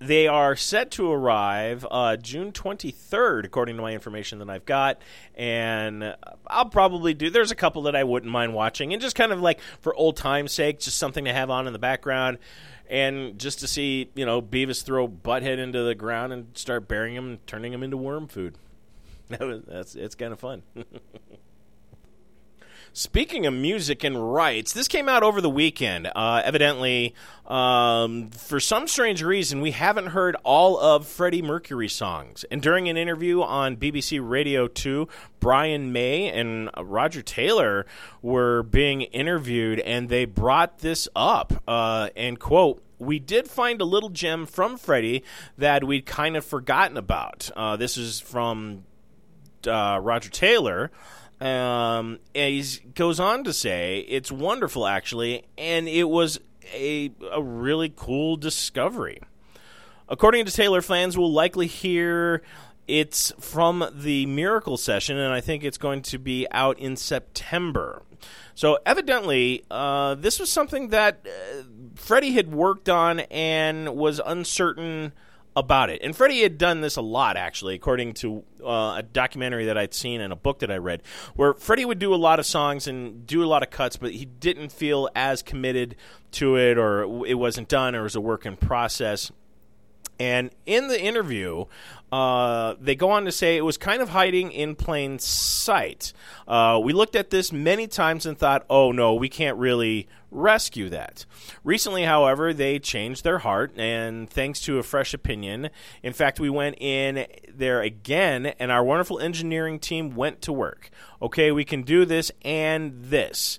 [0.00, 5.00] they are set to arrive uh, June 23rd, according to my information that I've got.
[5.34, 6.14] And
[6.46, 8.92] I'll probably do, there's a couple that I wouldn't mind watching.
[8.92, 11.72] And just kind of like for old time's sake, just something to have on in
[11.72, 12.38] the background.
[12.88, 17.16] And just to see, you know, Beavis throw Butthead into the ground and start burying
[17.16, 18.56] him and turning him into worm food.
[19.66, 20.62] That's it's kind of fun.
[22.94, 26.10] Speaking of music and rights, this came out over the weekend.
[26.16, 27.14] Uh, evidently,
[27.46, 32.44] um, for some strange reason, we haven't heard all of Freddie Mercury songs.
[32.50, 35.06] And during an interview on BBC Radio 2,
[35.38, 37.86] Brian May and Roger Taylor
[38.22, 41.62] were being interviewed, and they brought this up.
[41.68, 45.22] Uh, and, quote, we did find a little gem from Freddie
[45.56, 47.50] that we'd kind of forgotten about.
[47.54, 48.84] Uh, this is from
[49.66, 50.90] uh, Roger Taylor.
[51.40, 56.40] Um, he goes on to say it's wonderful, actually, and it was
[56.72, 59.20] a, a really cool discovery.
[60.08, 62.42] According to Taylor, fans will likely hear
[62.88, 68.02] it's from the Miracle session, and I think it's going to be out in September.
[68.54, 71.62] So, evidently, uh, this was something that uh,
[71.94, 75.12] Freddie had worked on and was uncertain
[75.58, 76.00] about it.
[76.02, 79.94] And Freddie had done this a lot, actually, according to uh, a documentary that I'd
[79.94, 81.02] seen and a book that I read,
[81.34, 84.12] where Freddie would do a lot of songs and do a lot of cuts, but
[84.12, 85.96] he didn't feel as committed
[86.32, 89.30] to it, or it wasn't done, or it was a work in process.
[90.18, 91.66] And in the interview,
[92.10, 96.12] uh, they go on to say it was kind of hiding in plain sight.
[96.46, 100.88] Uh, we looked at this many times and thought, oh no, we can't really rescue
[100.88, 101.24] that.
[101.64, 105.70] Recently, however, they changed their heart, and thanks to a fresh opinion,
[106.02, 110.90] in fact, we went in there again, and our wonderful engineering team went to work.
[111.22, 113.58] Okay, we can do this and this.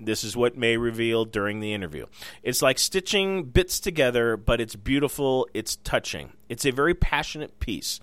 [0.00, 2.06] This is what May revealed during the interview.
[2.42, 6.32] It's like stitching bits together, but it's beautiful, it's touching.
[6.48, 8.00] It's a very passionate piece.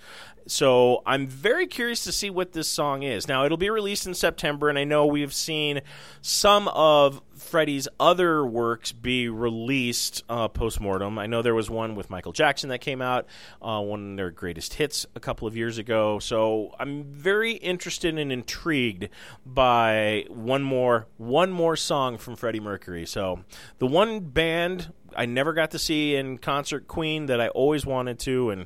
[0.48, 3.28] So I'm very curious to see what this song is.
[3.28, 5.82] Now, it'll be released in September, and I know we've seen
[6.22, 11.17] some of Freddie's other works be released uh, post mortem.
[11.19, 13.28] I know there was one with Michael Jackson that came out,
[13.62, 16.19] uh, one of their greatest hits a couple of years ago.
[16.19, 19.10] So I'm very interested and intrigued
[19.45, 23.06] by one more one more song from Freddie Mercury.
[23.06, 23.43] So
[23.80, 28.19] the one band I never got to see in concert, Queen, that I always wanted
[28.19, 28.65] to, and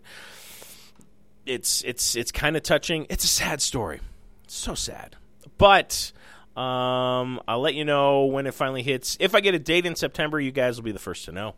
[1.45, 3.07] it's it's it's kind of touching.
[3.10, 4.01] It's a sad story.
[4.43, 5.15] It's so sad.
[5.57, 6.12] But
[6.56, 9.18] um, I'll let you know when it finally hits.
[9.20, 11.56] If I get a date in September, you guys will be the first to know.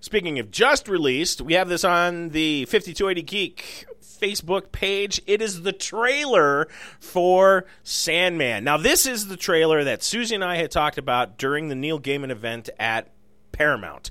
[0.00, 5.20] Speaking of just released, we have this on the 5280 Geek Facebook page.
[5.26, 8.64] It is the trailer for Sandman.
[8.64, 12.00] Now, this is the trailer that Susie and I had talked about during the Neil
[12.00, 13.12] Gaiman event at
[13.52, 14.10] Paramount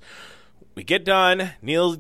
[0.80, 1.52] we get done.
[1.62, 1.98] Neil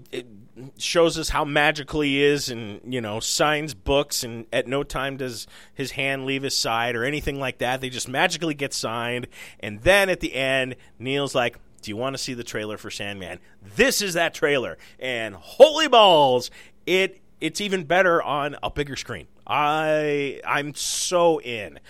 [0.78, 5.18] shows us how magical he is and, you know, signs books, and at no time
[5.18, 7.82] does his hand leave his side or anything like that.
[7.82, 9.28] They just magically get signed.
[9.60, 12.89] And then at the end, Neil's like, do you want to see the trailer for
[12.89, 13.39] Sandman?
[13.76, 14.78] This is that trailer.
[14.98, 16.50] And holy balls,
[16.86, 19.28] it it's even better on a bigger screen.
[19.46, 21.82] I I'm so in.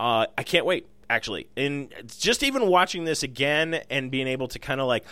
[0.00, 1.46] Uh, I can't wait actually.
[1.56, 5.04] And just even watching this again and being able to kind of like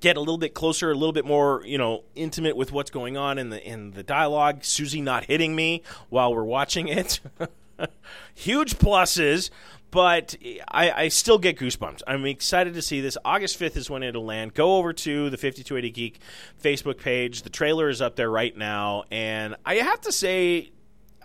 [0.00, 3.16] get a little bit closer, a little bit more, you know, intimate with what's going
[3.16, 4.64] on in the in the dialogue.
[4.64, 7.20] Susie not hitting me while we're watching it.
[8.34, 9.50] Huge pluses,
[9.90, 10.36] but
[10.68, 12.02] I, I, still get goosebumps.
[12.06, 13.16] I'm excited to see this.
[13.24, 14.54] August 5th is when it'll land.
[14.54, 16.20] Go over to the 5280 Geek
[16.62, 17.42] Facebook page.
[17.42, 20.72] The trailer is up there right now, and I have to say,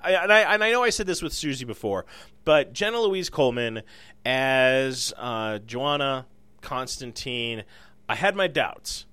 [0.01, 2.05] I, and, I, and I know I said this with Susie before,
[2.43, 3.81] but Jenna Louise Coleman
[4.23, 6.25] as uh, Johanna
[6.61, 7.63] Constantine,
[8.07, 9.05] I had my doubts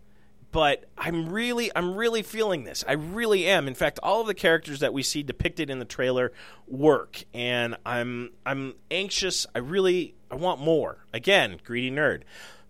[0.52, 2.84] but I'm really I'm really feeling this.
[2.86, 3.66] I really am.
[3.66, 6.30] In fact, all of the characters that we see depicted in the trailer
[6.68, 9.46] work and I'm I'm anxious.
[9.54, 10.98] I really I want more.
[11.12, 12.22] Again, greedy nerd.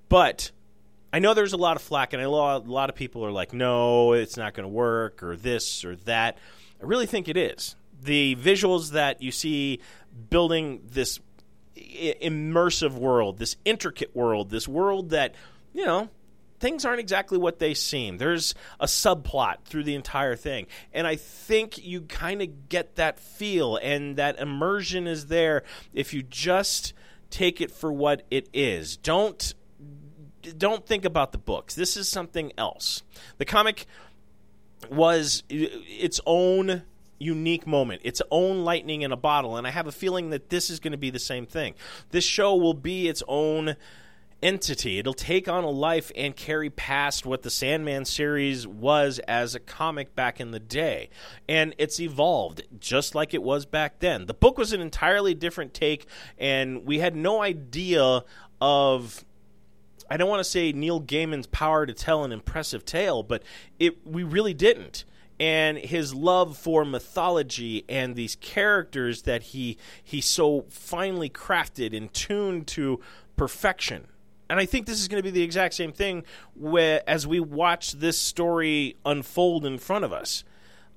[0.08, 0.52] But
[1.12, 3.32] I know there's a lot of flack and I know a lot of people are
[3.32, 6.38] like, "No, it's not going to work," or this or that.
[6.80, 7.74] I really think it is.
[8.00, 9.80] The visuals that you see
[10.30, 11.18] building this
[11.76, 15.34] immersive world, this intricate world, this world that,
[15.72, 16.08] you know,
[16.62, 18.18] things aren't exactly what they seem.
[18.18, 20.68] There's a subplot through the entire thing.
[20.92, 26.14] And I think you kind of get that feel and that immersion is there if
[26.14, 26.94] you just
[27.30, 28.96] take it for what it is.
[28.96, 29.54] Don't
[30.58, 31.74] don't think about the books.
[31.74, 33.02] This is something else.
[33.38, 33.86] The comic
[34.90, 36.82] was its own
[37.18, 40.68] unique moment, its own lightning in a bottle, and I have a feeling that this
[40.70, 41.74] is going to be the same thing.
[42.10, 43.76] This show will be its own
[44.42, 44.98] entity.
[44.98, 49.60] It'll take on a life and carry past what the Sandman series was as a
[49.60, 51.10] comic back in the day.
[51.48, 54.26] And it's evolved just like it was back then.
[54.26, 56.06] The book was an entirely different take,
[56.38, 58.24] and we had no idea
[58.60, 59.24] of.
[60.10, 63.42] I don't want to say Neil Gaiman's power to tell an impressive tale, but
[63.78, 65.04] it we really didn't
[65.40, 72.12] and his love for mythology and these characters that he he so finely crafted and
[72.12, 73.00] tuned to
[73.36, 74.06] perfection
[74.52, 77.40] and I think this is going to be the exact same thing where, as we
[77.40, 80.44] watch this story unfold in front of us.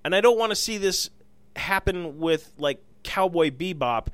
[0.03, 1.09] And I don't want to see this
[1.55, 4.07] happen with like Cowboy Bebop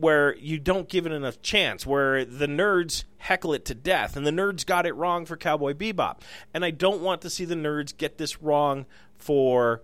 [0.00, 4.26] where you don't give it enough chance, where the nerds heckle it to death, and
[4.26, 6.20] the nerds got it wrong for Cowboy Bebop.
[6.54, 8.86] And I don't want to see the nerds get this wrong
[9.18, 9.82] for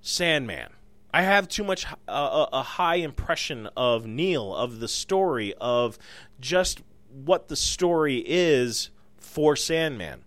[0.00, 0.68] Sandman.
[1.12, 5.98] I have too much uh, a high impression of Neil, of the story, of
[6.38, 10.24] just what the story is for Sandman.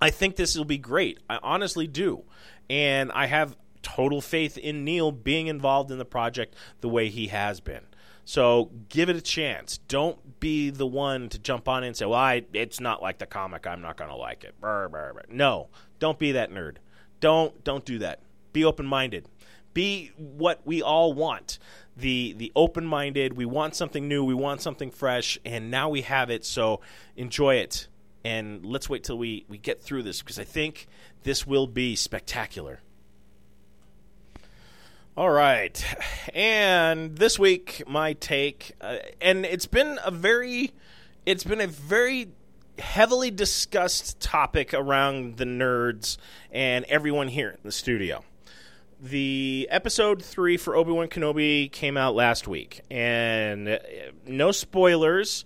[0.00, 1.18] I think this will be great.
[1.28, 2.24] I honestly do.
[2.68, 7.28] And I have total faith in Neil being involved in the project the way he
[7.28, 7.84] has been.
[8.24, 9.78] So give it a chance.
[9.86, 13.26] Don't be the one to jump on and say, "Well, I, it's not like the
[13.26, 13.66] comic.
[13.66, 15.22] I'm not going to like it." Burr, burr, burr.
[15.28, 16.76] No, don't be that nerd.
[17.20, 18.20] Don't don't do that.
[18.52, 19.28] Be open minded.
[19.74, 21.58] Be what we all want
[21.96, 23.34] the the open minded.
[23.34, 24.24] We want something new.
[24.24, 26.44] We want something fresh, and now we have it.
[26.44, 26.80] So
[27.16, 27.88] enjoy it,
[28.24, 30.86] and let's wait till we we get through this because I think
[31.22, 32.80] this will be spectacular.
[35.16, 35.84] All right,
[36.34, 40.72] and this week my take, uh, and it's been a very,
[41.24, 42.28] it's been a very
[42.80, 46.16] heavily discussed topic around the nerds
[46.50, 48.24] and everyone here in the studio
[49.04, 53.78] the episode three for Obi Wan Kenobi came out last week, and uh,
[54.26, 55.44] no spoilers.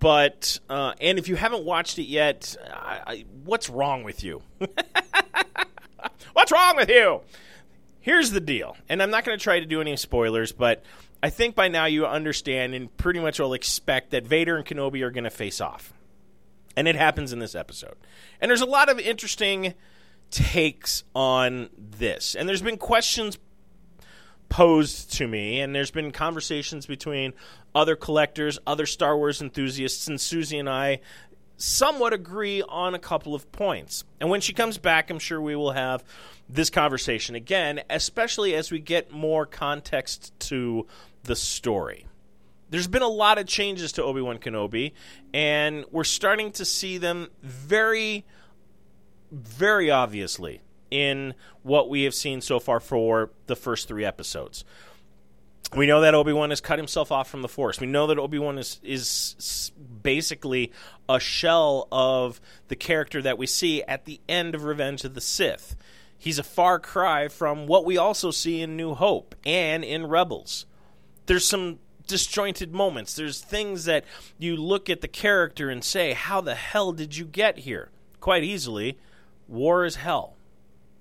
[0.00, 4.42] But uh, and if you haven't watched it yet, I, I, what's wrong with you?
[6.32, 7.20] what's wrong with you?
[8.00, 10.82] Here's the deal, and I'm not going to try to do any spoilers, but
[11.22, 15.02] I think by now you understand and pretty much will expect that Vader and Kenobi
[15.02, 15.92] are going to face off,
[16.76, 17.96] and it happens in this episode.
[18.40, 19.74] And there's a lot of interesting
[20.30, 22.34] takes on this.
[22.34, 23.38] And there's been questions
[24.48, 27.34] posed to me, and there's been conversations between
[27.74, 31.00] other collectors, other Star Wars enthusiasts, and Susie and I
[31.58, 34.04] somewhat agree on a couple of points.
[34.20, 36.04] And when she comes back, I'm sure we will have
[36.48, 40.86] this conversation again, especially as we get more context to
[41.24, 42.06] the story.
[42.70, 44.92] There's been a lot of changes to Obi Wan Kenobi,
[45.34, 48.24] and we're starting to see them very
[49.30, 50.60] very obviously
[50.90, 54.64] in what we have seen so far for the first three episodes.
[55.76, 57.78] We know that Obi Wan has cut himself off from the Force.
[57.78, 59.70] We know that Obi Wan is is
[60.02, 60.72] basically
[61.08, 65.20] a shell of the character that we see at the end of Revenge of the
[65.20, 65.76] Sith.
[66.16, 70.64] He's a far cry from what we also see in New Hope and in Rebels.
[71.26, 73.14] There's some disjointed moments.
[73.14, 74.04] There's things that
[74.38, 78.42] you look at the character and say, "How the hell did you get here?" Quite
[78.42, 78.98] easily,
[79.48, 80.36] war is hell.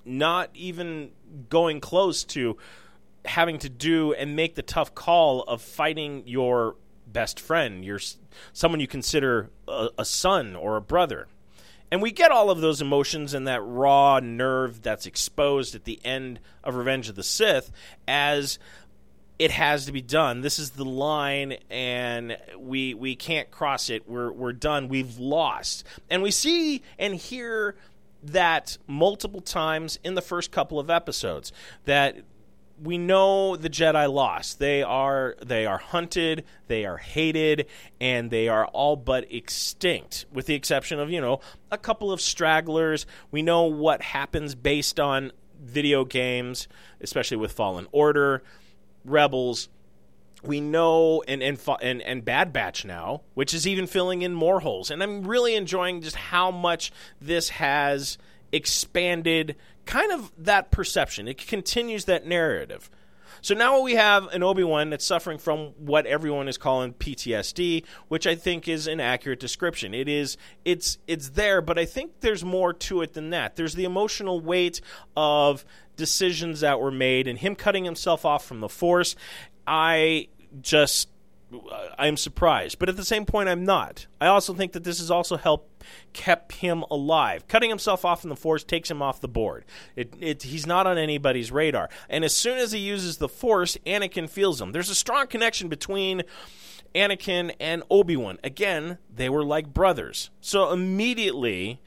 [0.06, 1.12] Not even
[1.50, 2.58] going close to
[3.26, 6.76] having to do and make the tough call of fighting your
[7.06, 8.00] best friend, your
[8.54, 11.28] someone you consider a, a son or a brother.
[11.90, 16.00] And we get all of those emotions and that raw nerve that's exposed at the
[16.04, 17.72] end of Revenge of the Sith
[18.08, 18.60] as
[19.40, 20.42] it has to be done.
[20.42, 24.10] This is the line, and we we can't cross it.
[24.10, 24.90] We're we're done.
[24.90, 27.76] We've lost, and we see and hear
[28.24, 31.52] that multiple times in the first couple of episodes.
[31.86, 32.18] That
[32.82, 34.60] we know the Jedi lost.
[34.60, 37.68] They are they are hunted, they are hated,
[38.00, 41.40] and they are all but extinct, with the exception of you know
[41.72, 43.06] a couple of stragglers.
[43.32, 46.68] We know what happens based on video games,
[47.02, 48.44] especially with Fallen Order,
[49.04, 49.70] Rebels.
[50.48, 54.62] We know and and and, and Bad Batch now, which is even filling in more
[54.62, 56.92] holes, and I'm really enjoying just how much
[57.22, 58.18] this has
[58.52, 61.28] expanded kind of that perception.
[61.28, 62.90] It continues that narrative.
[63.42, 67.84] So now we have an Obi Wan that's suffering from what everyone is calling PTSD,
[68.08, 69.94] which I think is an accurate description.
[69.94, 73.56] It is it's it's there, but I think there's more to it than that.
[73.56, 74.82] There's the emotional weight
[75.16, 79.16] of decisions that were made and him cutting himself off from the Force.
[79.66, 80.28] I
[80.62, 81.10] just
[81.54, 84.08] uh, I'm surprised, but at the same point, I'm not.
[84.20, 87.48] I also think that this has also helped kept him alive.
[87.48, 89.64] Cutting himself off in the Force takes him off the board.
[89.96, 91.90] It, it, he's not on anybody's radar.
[92.10, 94.74] And as soon as he uses the Force, Anakin feels him.
[94.74, 96.24] There's a strong connection between
[96.94, 98.40] Anakin and Obi Wan.
[98.44, 100.30] Again, they were like brothers.
[100.42, 101.80] So immediately,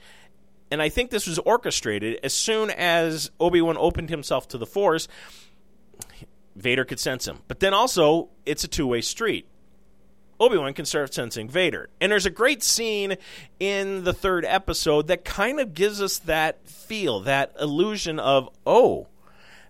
[0.70, 4.66] and I think this was orchestrated, as soon as Obi Wan opened himself to the
[4.66, 5.06] Force,
[6.57, 7.38] Vader could sense him.
[7.48, 9.46] But then also, it's a two way street.
[10.40, 11.90] Obi Wan can start sensing Vader.
[12.01, 13.16] And there's a great scene
[13.61, 19.07] in the third episode that kind of gives us that feel, that illusion of, oh,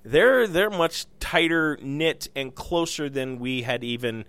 [0.05, 4.25] they're they're much tighter knit and closer than we had even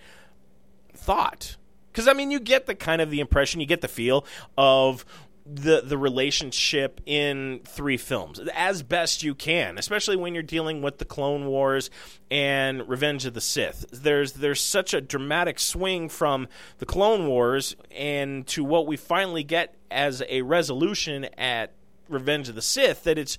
[0.94, 1.58] thought.
[1.92, 4.26] Because I mean, you get the kind of the impression, you get the feel
[4.58, 5.06] of
[5.46, 10.98] the the relationship in three films as best you can, especially when you're dealing with
[10.98, 11.90] the Clone Wars
[12.30, 13.86] and Revenge of the Sith.
[13.92, 19.44] There's there's such a dramatic swing from the Clone Wars and to what we finally
[19.44, 21.74] get as a resolution at
[22.08, 23.38] Revenge of the Sith that it's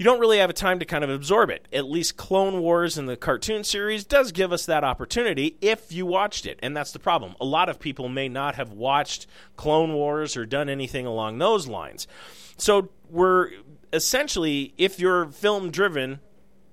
[0.00, 1.68] you don't really have a time to kind of absorb it.
[1.74, 6.06] At least Clone Wars and the cartoon series does give us that opportunity if you
[6.06, 6.58] watched it.
[6.62, 7.34] And that's the problem.
[7.38, 9.26] A lot of people may not have watched
[9.56, 12.08] Clone Wars or done anything along those lines.
[12.56, 13.50] So we're
[13.92, 16.20] essentially, if you're film driven,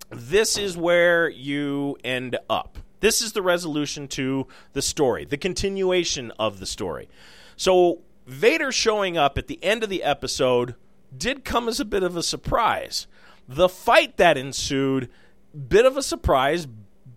[0.10, 2.78] this is where you end up.
[3.02, 7.10] This is the resolution to the story, the continuation of the story.
[7.58, 10.76] So Vader showing up at the end of the episode
[11.16, 13.06] did come as a bit of a surprise.
[13.48, 15.10] The fight that ensued,
[15.70, 16.68] bit of a surprise,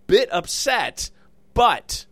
[0.07, 1.09] bit upset,
[1.53, 2.05] but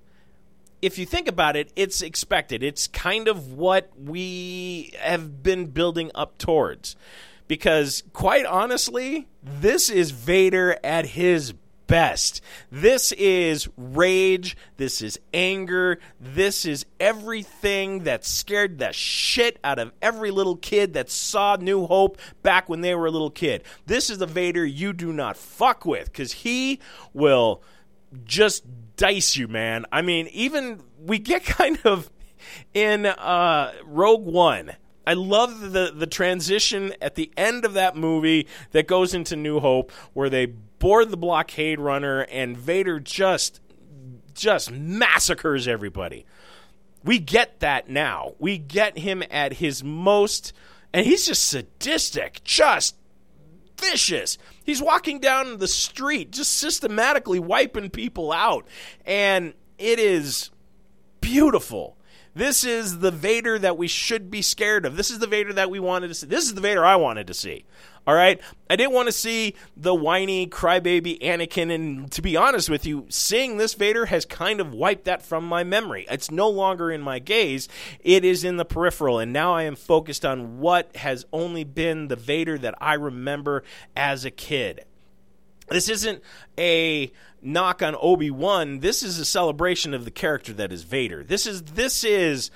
[0.81, 2.63] if you think about it, it's expected.
[2.63, 6.95] It's kind of what we have been building up towards.
[7.47, 11.53] Because, quite honestly, this is Vader at his
[11.89, 12.41] best.
[12.71, 14.55] This is rage.
[14.77, 15.99] This is anger.
[16.21, 21.85] This is everything that scared the shit out of every little kid that saw New
[21.85, 23.63] Hope back when they were a little kid.
[23.87, 26.79] This is the Vader you do not fuck with because he
[27.13, 27.61] will
[28.23, 28.63] just
[28.95, 29.85] dice you, man.
[29.91, 32.09] I mean, even we get kind of
[32.73, 34.73] in uh, Rogue One.
[35.09, 39.59] I love the the transition at the end of that movie that goes into New
[39.59, 43.59] Hope where they board the blockade runner, and Vader just
[44.35, 46.27] just massacres everybody.
[47.03, 48.35] We get that now.
[48.37, 50.53] We get him at his most,
[50.93, 52.95] and he's just sadistic, just
[53.79, 54.37] vicious.
[54.63, 58.67] He's walking down the street, just systematically wiping people out,
[59.07, 60.51] and it is
[61.19, 61.97] beautiful.
[62.35, 64.95] This is the Vader that we should be scared of.
[64.95, 66.27] This is the Vader that we wanted to see.
[66.27, 67.65] This is the Vader I wanted to see.
[68.07, 68.39] All right.
[68.69, 71.73] I didn't want to see the whiny crybaby Anakin.
[71.73, 75.45] And to be honest with you, seeing this Vader has kind of wiped that from
[75.45, 76.05] my memory.
[76.09, 77.67] It's no longer in my gaze,
[77.99, 79.19] it is in the peripheral.
[79.19, 83.63] And now I am focused on what has only been the Vader that I remember
[83.95, 84.85] as a kid.
[85.69, 86.23] This isn't
[86.57, 87.11] a
[87.41, 88.79] knock on Obi Wan.
[88.79, 91.23] This is a celebration of the character that is Vader.
[91.23, 92.51] This is this is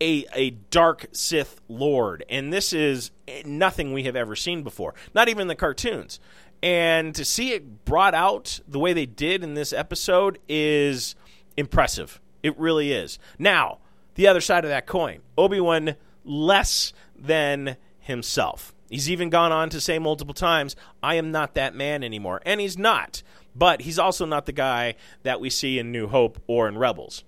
[0.00, 3.10] a a dark Sith Lord, and this is
[3.44, 4.94] nothing we have ever seen before.
[5.14, 6.20] Not even the cartoons.
[6.62, 11.14] And to see it brought out the way they did in this episode is
[11.56, 12.20] impressive.
[12.42, 13.18] It really is.
[13.38, 13.78] Now,
[14.14, 18.74] the other side of that coin, Obi Wan less than himself.
[18.88, 22.40] He's even gone on to say multiple times, I am not that man anymore.
[22.46, 23.22] And he's not.
[23.56, 27.24] But he's also not the guy that we see in New Hope or in Rebels.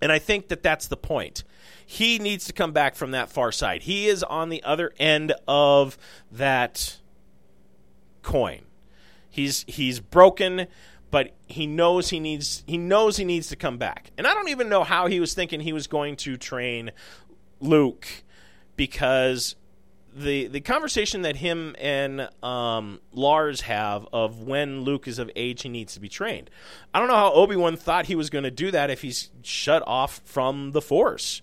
[0.00, 1.42] And I think that that's the point.
[1.84, 3.82] He needs to come back from that far side.
[3.82, 5.98] He is on the other end of
[6.30, 6.98] that
[8.22, 8.62] coin.
[9.28, 10.66] He's he's broken,
[11.10, 14.12] but he knows he needs he knows he needs to come back.
[14.16, 16.92] And I don't even know how he was thinking he was going to train
[17.60, 18.06] Luke
[18.76, 19.56] because
[20.14, 25.62] the the conversation that him and um, Lars have of when Luke is of age
[25.62, 26.50] he needs to be trained.
[26.92, 29.30] I don't know how Obi Wan thought he was going to do that if he's
[29.42, 31.42] shut off from the Force.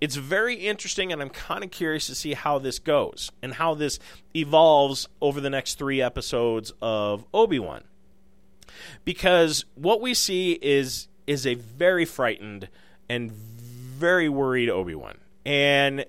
[0.00, 3.74] It's very interesting, and I'm kind of curious to see how this goes and how
[3.74, 3.98] this
[4.34, 7.84] evolves over the next three episodes of Obi Wan.
[9.04, 12.68] Because what we see is is a very frightened
[13.08, 16.04] and very worried Obi Wan, and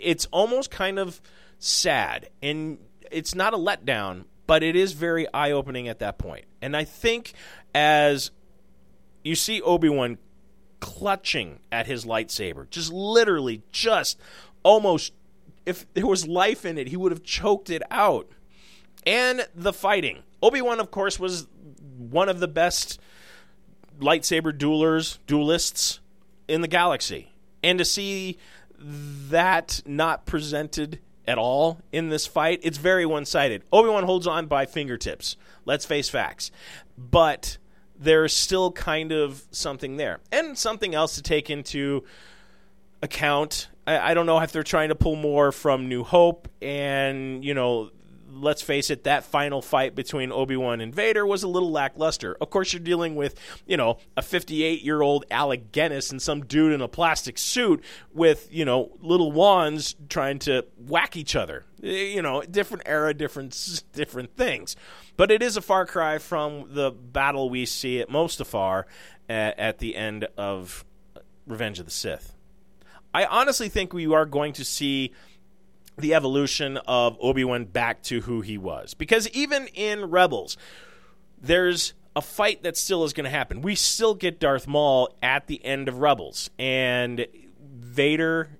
[0.00, 1.20] it's almost kind of
[1.58, 2.78] sad and
[3.10, 6.44] it's not a letdown, but it is very eye opening at that point.
[6.62, 7.32] And I think
[7.74, 8.30] as
[9.22, 10.18] you see Obi Wan
[10.80, 14.18] clutching at his lightsaber, just literally, just
[14.62, 15.12] almost,
[15.66, 18.28] if there was life in it, he would have choked it out.
[19.06, 20.22] And the fighting.
[20.42, 21.46] Obi Wan, of course, was
[21.96, 23.00] one of the best
[24.00, 26.00] lightsaber duelers, duelists
[26.46, 27.32] in the galaxy.
[27.62, 28.38] And to see
[28.78, 32.60] that not presented at all in this fight.
[32.62, 33.62] It's very one sided.
[33.72, 35.36] Obi Wan holds on by fingertips.
[35.64, 36.50] Let's face facts.
[36.96, 37.58] But
[37.98, 40.20] there's still kind of something there.
[40.32, 42.04] And something else to take into
[43.02, 43.68] account.
[43.86, 47.54] I, I don't know if they're trying to pull more from New Hope and, you
[47.54, 47.90] know,
[48.30, 52.36] let's face it, that final fight between Obi Wan and Vader was a little lackluster.
[52.40, 53.34] Of course, you're dealing with,
[53.66, 57.82] you know, a 58 year old Alec Guinness and some dude in a plastic suit
[58.12, 61.64] with, you know, little wands trying to whack each other.
[61.82, 64.76] Eh, you know, different era, different different things.
[65.16, 68.84] But it is a far cry from the battle we see at Mustafar
[69.28, 70.84] at, at the end of
[71.46, 72.34] Revenge of the Sith.
[73.14, 75.12] I honestly think we are going to see
[75.98, 78.94] the evolution of Obi-Wan back to who he was.
[78.94, 80.56] Because even in Rebels,
[81.40, 83.62] there's a fight that still is going to happen.
[83.62, 87.26] We still get Darth Maul at the end of Rebels, and
[87.60, 88.58] Vader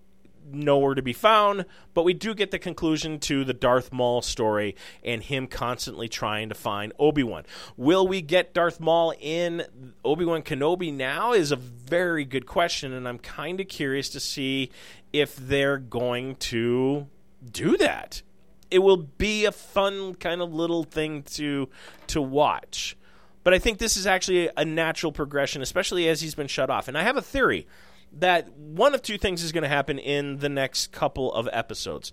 [0.52, 1.64] nowhere to be found,
[1.94, 6.48] but we do get the conclusion to the Darth Maul story and him constantly trying
[6.48, 7.44] to find Obi-Wan.
[7.76, 9.64] Will we get Darth Maul in
[10.04, 14.70] Obi-Wan Kenobi now is a very good question and I'm kind of curious to see
[15.12, 17.06] if they're going to
[17.44, 18.22] do that.
[18.70, 21.68] It will be a fun kind of little thing to
[22.08, 22.96] to watch.
[23.44, 26.88] But I think this is actually a natural progression, especially as he's been shut off.
[26.88, 27.66] And I have a theory
[28.12, 32.12] that one of two things is going to happen in the next couple of episodes.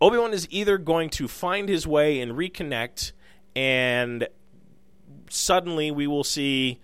[0.00, 3.12] Obi Wan is either going to find his way and reconnect,
[3.54, 4.28] and
[5.30, 6.78] suddenly we will see.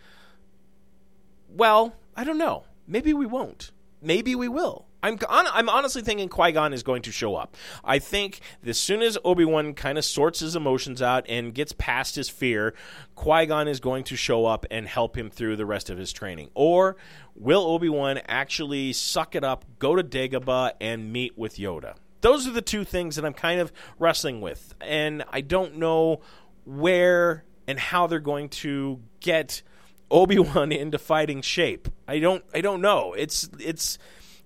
[1.49, 2.65] Well, I don't know.
[2.87, 3.73] Maybe we won't.
[4.01, 4.87] Maybe we will.
[5.03, 7.57] I'm I'm honestly thinking Qui Gon is going to show up.
[7.85, 11.73] I think as soon as Obi Wan kind of sorts his emotions out and gets
[11.73, 12.75] past his fear,
[13.17, 16.13] Qui Gon is going to show up and help him through the rest of his
[16.13, 16.51] training.
[16.55, 16.97] Or
[17.35, 21.97] will Obi Wan actually suck it up, go to Dagobah, and meet with Yoda?
[22.21, 26.21] Those are the two things that I'm kind of wrestling with, and I don't know
[26.65, 29.63] where and how they're going to get
[30.11, 31.89] Obi Wan into fighting shape.
[32.07, 33.15] I don't I don't know.
[33.15, 33.99] It's it's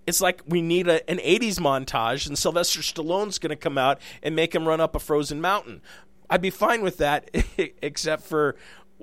[0.07, 4.01] it's like we need a, an 80s montage and Sylvester Stallone's going to come out
[4.23, 5.83] and make him run up a frozen mountain.
[6.31, 7.31] I'd be fine with that,
[7.83, 8.57] except for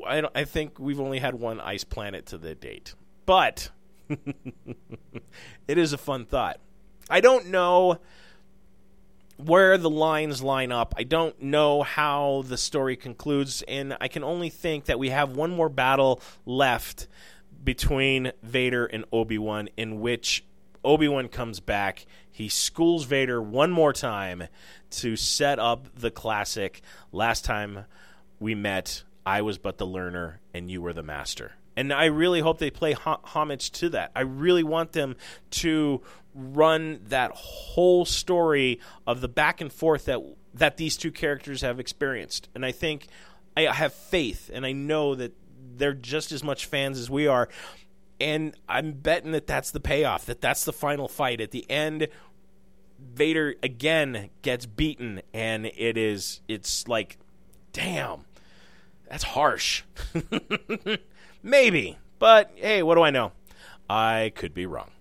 [0.06, 2.96] I, I think we've only had one ice planet to the date.
[3.26, 3.70] But
[5.68, 6.60] it is a fun thought.
[7.10, 8.00] I don't know
[9.38, 10.94] where the lines line up.
[10.98, 15.36] I don't know how the story concludes, and I can only think that we have
[15.36, 17.08] one more battle left
[17.64, 20.44] between Vader and Obi Wan, in which
[20.84, 22.06] Obi Wan comes back.
[22.32, 24.48] He schools Vader one more time
[24.92, 26.82] to set up the classic.
[27.12, 27.86] Last time
[28.40, 31.54] we met, I was but the learner, and you were the master.
[31.76, 34.12] And I really hope they play homage to that.
[34.16, 35.16] I really want them
[35.52, 36.02] to
[36.36, 40.20] run that whole story of the back and forth that
[40.56, 42.48] that these two characters have experienced.
[42.54, 43.08] And I think
[43.58, 45.34] I have faith and I know that
[45.76, 47.50] they're just as much fans as we are.
[48.24, 51.42] And I'm betting that that's the payoff, that that's the final fight.
[51.42, 52.08] At the end,
[52.98, 57.18] Vader again gets beaten, and it is, it's like,
[57.74, 58.22] damn,
[59.10, 59.84] that's harsh.
[61.44, 61.98] Maybe.
[62.18, 63.34] But hey, what do I know?
[63.90, 64.92] I could be wrong.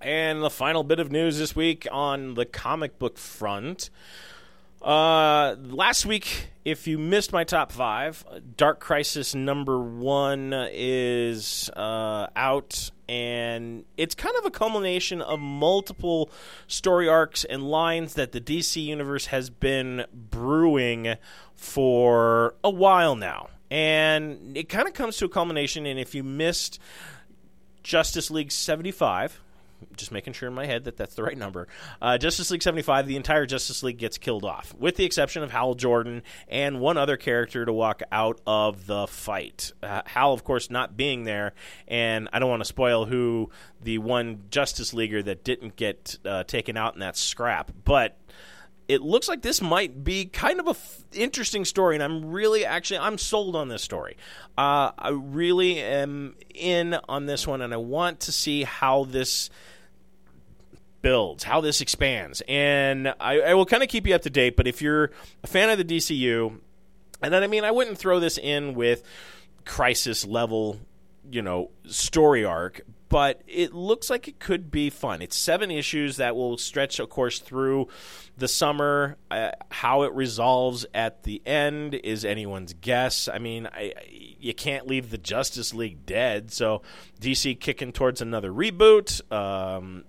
[0.00, 3.90] And the final bit of news this week on the comic book front.
[4.80, 8.24] Uh, last week, if you missed my top five,
[8.56, 16.30] Dark Crisis number one is uh, out, and it's kind of a culmination of multiple
[16.68, 21.16] story arcs and lines that the DC Universe has been brewing
[21.54, 23.48] for a while now.
[23.70, 26.78] And it kind of comes to a culmination, and if you missed
[27.82, 29.40] Justice League 75,
[29.96, 31.68] just making sure in my head that that's the right number.
[32.00, 35.50] Uh, Justice League 75, the entire Justice League gets killed off, with the exception of
[35.50, 39.72] Hal Jordan and one other character to walk out of the fight.
[39.82, 41.54] Uh, Hal, of course, not being there,
[41.86, 43.50] and I don't want to spoil who
[43.82, 48.18] the one Justice Leaguer that didn't get uh, taken out in that scrap, but
[48.88, 52.64] it looks like this might be kind of a f- interesting story, and I'm really
[52.64, 54.16] actually I'm sold on this story.
[54.56, 59.50] Uh, I really am in on this one, and I want to see how this
[61.02, 64.56] builds, how this expands, and I, I will kind of keep you up to date.
[64.56, 65.10] But if you're
[65.44, 66.58] a fan of the DCU,
[67.22, 69.02] and then I mean I wouldn't throw this in with
[69.66, 70.80] crisis level
[71.30, 75.22] you know story arc but it looks like it could be fun.
[75.22, 77.88] It's seven issues that will stretch, of course, through
[78.36, 79.16] the summer.
[79.30, 83.28] Uh, how it resolves at the end is anyone's guess.
[83.28, 86.82] I mean, I, you can't leave the Justice League dead, so
[87.20, 89.20] DC kicking towards another reboot.
[89.32, 90.04] Um,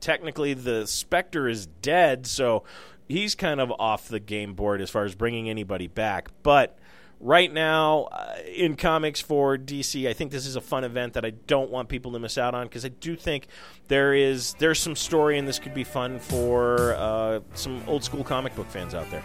[0.00, 2.62] technically, the Spectre is dead, so
[3.08, 6.78] he's kind of off the game board as far as bringing anybody back, but
[7.20, 10.08] right now uh, in comics for DC.
[10.08, 12.54] I think this is a fun event that I don't want people to miss out
[12.54, 13.48] on because I do think
[13.88, 18.24] there is there's some story and this could be fun for uh, some old school
[18.24, 19.22] comic book fans out there.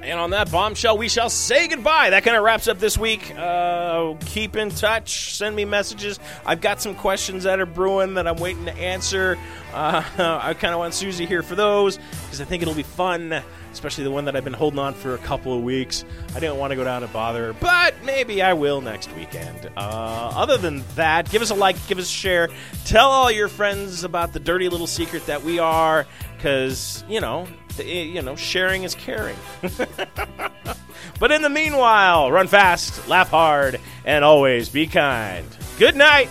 [0.00, 2.10] And on that bombshell, we shall say goodbye.
[2.10, 3.34] That kind of wraps up this week.
[3.36, 5.34] Uh, keep in touch.
[5.34, 6.20] Send me messages.
[6.46, 9.36] I've got some questions that are brewing that I'm waiting to answer.
[9.72, 10.04] Uh,
[10.42, 13.42] I kind of want Susie here for those because I think it'll be fun
[13.78, 16.04] especially the one that I've been holding on for a couple of weeks.
[16.34, 19.70] I didn't want to go down and bother her, but maybe I will next weekend.
[19.76, 22.48] Uh, other than that, give us a like, give us a share,
[22.84, 27.46] tell all your friends about the dirty little secret that we are, because you know,
[27.76, 29.36] the, you know, sharing is caring.
[31.20, 35.46] but in the meanwhile, run fast, laugh hard, and always be kind.
[35.78, 36.28] Good night.